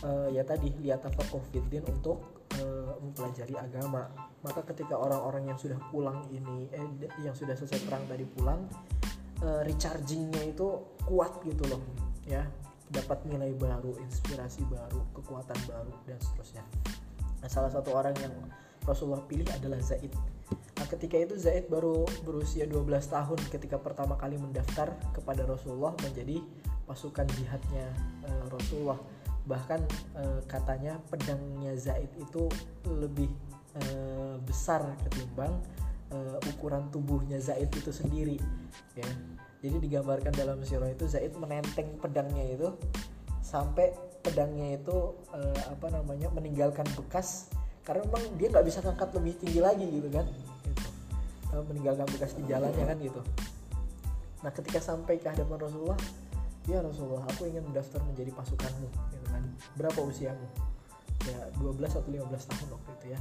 [0.06, 1.02] Eh, ya tadi lihat
[1.50, 4.08] fiddin untuk eh, mempelajari agama
[4.46, 6.86] maka ketika orang-orang yang sudah pulang ini eh
[7.26, 8.66] yang sudah selesai perang tadi pulang
[9.42, 10.68] eh, rechargingnya itu
[11.06, 11.82] kuat gitu loh
[12.26, 12.46] ya.
[12.86, 16.62] Dapat nilai baru inspirasi baru kekuatan baru dan seterusnya.
[17.42, 18.30] Nah, salah satu orang yang
[18.86, 20.14] Rasulullah pilih adalah Zaid.
[20.78, 26.38] Nah ketika itu Zaid baru berusia 12 tahun ketika pertama kali mendaftar kepada Rasulullah menjadi
[26.86, 27.90] pasukan jihadnya
[28.30, 29.02] eh, Rasulullah
[29.46, 29.82] bahkan
[30.18, 32.50] eh, katanya pedangnya Zaid itu
[32.90, 33.30] lebih
[33.78, 35.54] eh, besar ketimbang
[36.10, 38.42] eh, ukuran tubuhnya Zaid itu sendiri
[38.98, 39.08] ya.
[39.66, 42.70] Jadi digambarkan dalam sirah itu Zaid menenteng pedangnya itu
[43.42, 43.94] sampai
[44.26, 47.54] pedangnya itu eh, apa namanya meninggalkan bekas.
[47.86, 50.26] Karena memang dia nggak bisa ngangkat lebih tinggi lagi gitu kan.
[50.66, 50.86] Gitu.
[51.56, 53.22] Meninggalkan bekas di jalannya kan gitu.
[54.42, 55.98] Nah ketika sampai ke hadapan Rasulullah
[56.66, 59.44] ya Rasulullah aku ingin mendaftar menjadi pasukanmu gitu kan.
[59.78, 60.48] Berapa usiamu?
[61.26, 63.20] Ya 12 atau 15 tahun waktu itu ya.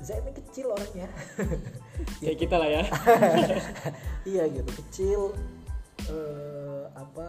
[0.00, 1.08] Zaid ini kecil orangnya.
[2.24, 2.82] Kayak kita lah ya.
[4.32, 4.70] iya gitu.
[4.86, 5.20] Kecil
[6.08, 7.26] eh, apa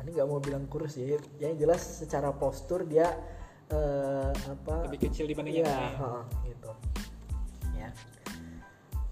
[0.00, 1.20] ini nggak mau bilang kurus ya.
[1.42, 3.12] Yang jelas secara postur dia
[3.68, 5.94] eh, apa Lebih kecil dibanding iya lain.
[6.00, 6.08] ha,
[6.48, 6.70] gitu.
[7.76, 7.90] Ya.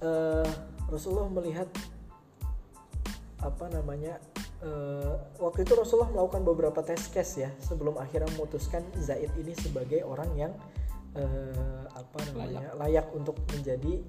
[0.00, 0.48] Eh,
[0.88, 1.68] Rasulullah melihat
[3.42, 4.16] apa namanya
[4.62, 10.06] eh, waktu itu Rasulullah melakukan beberapa tes case ya sebelum akhirnya memutuskan Zaid ini sebagai
[10.06, 10.52] orang yang
[11.18, 13.06] eh, apa namanya layak.
[13.12, 14.00] untuk menjadi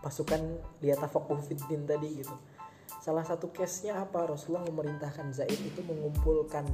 [0.00, 0.40] pasukan
[0.80, 2.34] liyatafaquh fiddin tadi gitu.
[3.00, 4.28] Salah satu case-nya apa?
[4.28, 6.68] Rasulullah memerintahkan Zaid itu mengumpulkan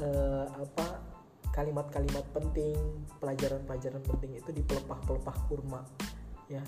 [0.00, 1.18] eh, apa
[1.52, 2.78] kalimat-kalimat penting
[3.18, 5.82] pelajaran-pelajaran penting itu di pelepah-pelepah kurma
[6.46, 6.62] ya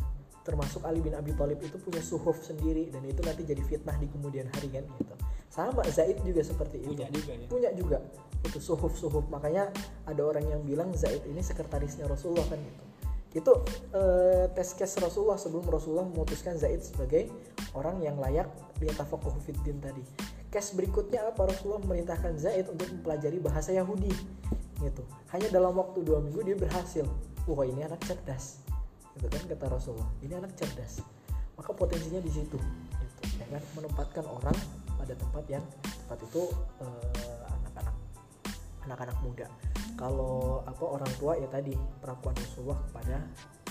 [0.51, 4.11] termasuk Ali bin Abi Thalib itu punya suhuf sendiri dan itu nanti jadi fitnah di
[4.11, 5.15] kemudian hari kan gitu.
[5.47, 6.99] Sama Zaid juga seperti itu.
[6.99, 7.47] Punya juga ya.
[7.47, 7.99] punya juga.
[8.43, 9.71] Itu suhuf suhuf makanya
[10.11, 12.83] ada orang yang bilang Zaid ini sekretarisnya Rasulullah kan gitu.
[13.31, 13.53] Itu
[13.95, 17.31] eh, tes case Rasulullah sebelum Rasulullah memutuskan Zaid sebagai
[17.79, 18.51] orang yang layak
[18.83, 20.03] liyatafaqahu fiddin tadi.
[20.51, 21.47] Case berikutnya apa?
[21.47, 24.11] Rasulullah memerintahkan Zaid untuk mempelajari bahasa Yahudi
[24.83, 25.07] gitu.
[25.31, 27.07] Hanya dalam waktu dua minggu dia berhasil.
[27.47, 28.70] Wah ini anak cerdas
[29.21, 31.05] gitu kan kata Rasulullah ini anak cerdas.
[31.61, 33.21] Maka potensinya di situ gitu.
[33.37, 34.57] Ya kan menempatkan orang
[34.97, 36.49] pada tempat yang tempat itu
[36.81, 37.97] eh, anak-anak
[38.89, 39.47] anak-anak muda.
[40.01, 43.17] Kalau apa orang tua ya tadi perlakuan Rasulullah kepada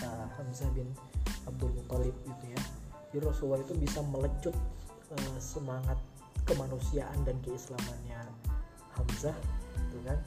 [0.06, 0.86] eh, Hamzah bin
[1.50, 2.62] Abdul Muthalib gitu ya.
[3.10, 4.54] Jadi Rasulullah itu bisa melecut
[5.18, 5.98] eh, semangat
[6.46, 8.22] kemanusiaan dan keislamannya
[8.94, 9.34] Hamzah
[9.90, 10.22] gitu kan.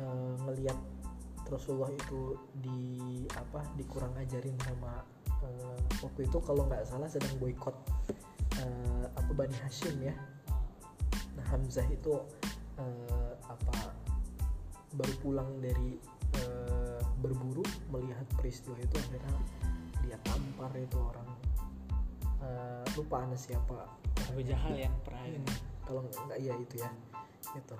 [0.00, 0.78] Eh, ngelihat
[1.48, 5.04] Rasulullah itu di apa dikurang ajarin sama
[5.44, 7.76] eh, waktu itu kalau nggak salah sedang boykot
[8.60, 10.14] eh, apa Bani Hashim ya.
[11.36, 12.12] Nah Hamzah itu
[12.76, 13.96] eh, apa
[14.94, 15.96] baru pulang dari
[16.36, 19.36] eh, berburu melihat peristiwa itu akhirnya
[20.04, 21.28] dia tampar itu orang.
[22.38, 23.88] Eh, lupa anda siapa.
[24.28, 25.44] Abu Jahal yang pernah Hmm,
[25.84, 26.90] kalau nggak iya itu ya
[27.56, 27.76] itu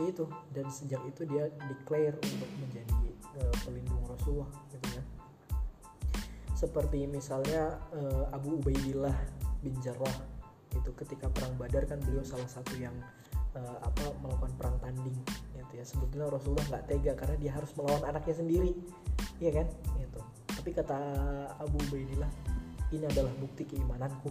[0.00, 0.24] itu.
[0.52, 2.98] Dan sejak itu dia declare untuk menjadi
[3.40, 5.02] eh, pelindung Rasulullah gitu ya.
[6.56, 9.16] Seperti misalnya eh, Abu Ubaidillah
[9.60, 10.16] bin Jarrah
[10.72, 12.94] itu ketika perang Badar kan beliau salah satu yang
[13.52, 15.18] eh, apa melakukan perang tanding
[15.52, 15.84] gitu ya.
[15.84, 18.72] Sebetulnya Rasulullah nggak tega karena dia harus melawan anaknya sendiri
[19.42, 19.66] iya kan?
[19.98, 20.22] Itu
[20.62, 20.98] tapi kata
[21.58, 22.30] Abu Ubaidillah
[22.94, 24.30] ini adalah bukti keimananku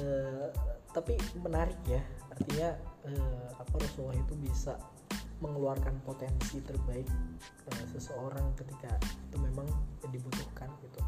[0.00, 0.48] Eh,
[0.90, 2.74] tapi menarik ya artinya
[3.06, 4.74] eh, apa Rasulullah itu bisa
[5.44, 7.06] mengeluarkan potensi terbaik
[7.68, 8.96] eh, seseorang ketika
[9.28, 9.68] itu memang
[10.08, 11.00] dibutuhkan gitu.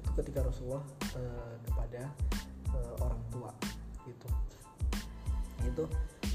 [0.00, 0.84] Itu ketika Rasulullah
[1.20, 2.02] eh, kepada
[2.72, 3.52] eh, orang tua
[4.08, 4.28] gitu.
[5.68, 5.84] Itu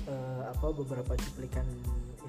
[0.05, 1.65] eh, apa beberapa cuplikan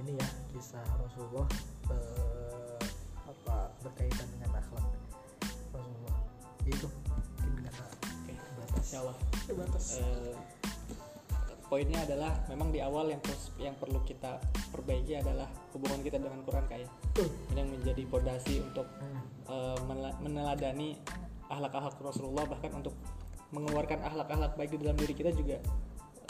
[0.01, 1.47] ini ya kisah Rasulullah
[1.93, 2.81] eh,
[3.29, 4.89] apa berkaitan dengan akhlak
[5.77, 6.17] Rasulullah.
[6.65, 6.89] Itu
[8.85, 9.17] Insya Allah.
[9.49, 9.85] Terbatas.
[9.97, 10.37] Eh,
[11.65, 14.37] poinnya adalah memang di awal yang terus yang perlu kita
[14.69, 17.33] perbaiki adalah hubungan kita dengan Quran kayak Betul.
[17.51, 18.85] ini yang menjadi pondasi untuk
[19.89, 21.01] menela- meneladani
[21.49, 22.93] akhlak-akhlak Rasulullah bahkan untuk
[23.51, 25.57] mengeluarkan akhlak-akhlak baik di dalam diri kita juga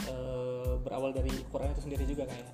[0.07, 2.49] eh, berawal dari Quran itu sendiri juga kayak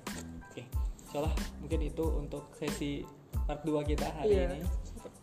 [0.49, 0.61] oke
[1.05, 3.05] insyaallah mungkin itu untuk sesi
[3.45, 4.57] part 2 kita hari Iya.
[4.57, 4.59] ini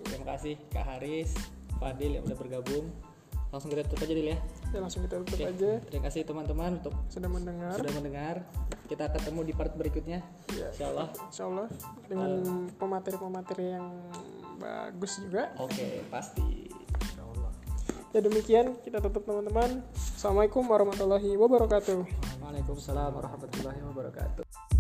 [0.06, 1.34] terima kasih Kak Haris
[1.76, 2.86] Fadil yang udah bergabung
[3.48, 4.38] langsung kita tutup aja dulu ya
[4.68, 5.70] Ya langsung kita tutup Oke, aja.
[5.88, 7.72] terima kasih teman-teman untuk Sudah mendengar.
[7.72, 8.34] sudah mendengar
[8.84, 10.20] kita ketemu di part berikutnya
[10.52, 10.68] Ya.
[10.68, 11.66] insyaallah Insya Allah
[12.04, 12.30] dengan
[12.76, 13.86] pemateri-pemateri yang
[14.56, 15.48] bagus juga.
[15.56, 17.50] oke pasti Insya Allah.
[18.10, 19.84] Ya demikian kita tutup teman-teman.
[19.92, 21.98] Assalamualaikum warahmatullahi wabarakatuh.
[22.40, 24.77] Waalaikumsalam warahmatullahi wabarakatuh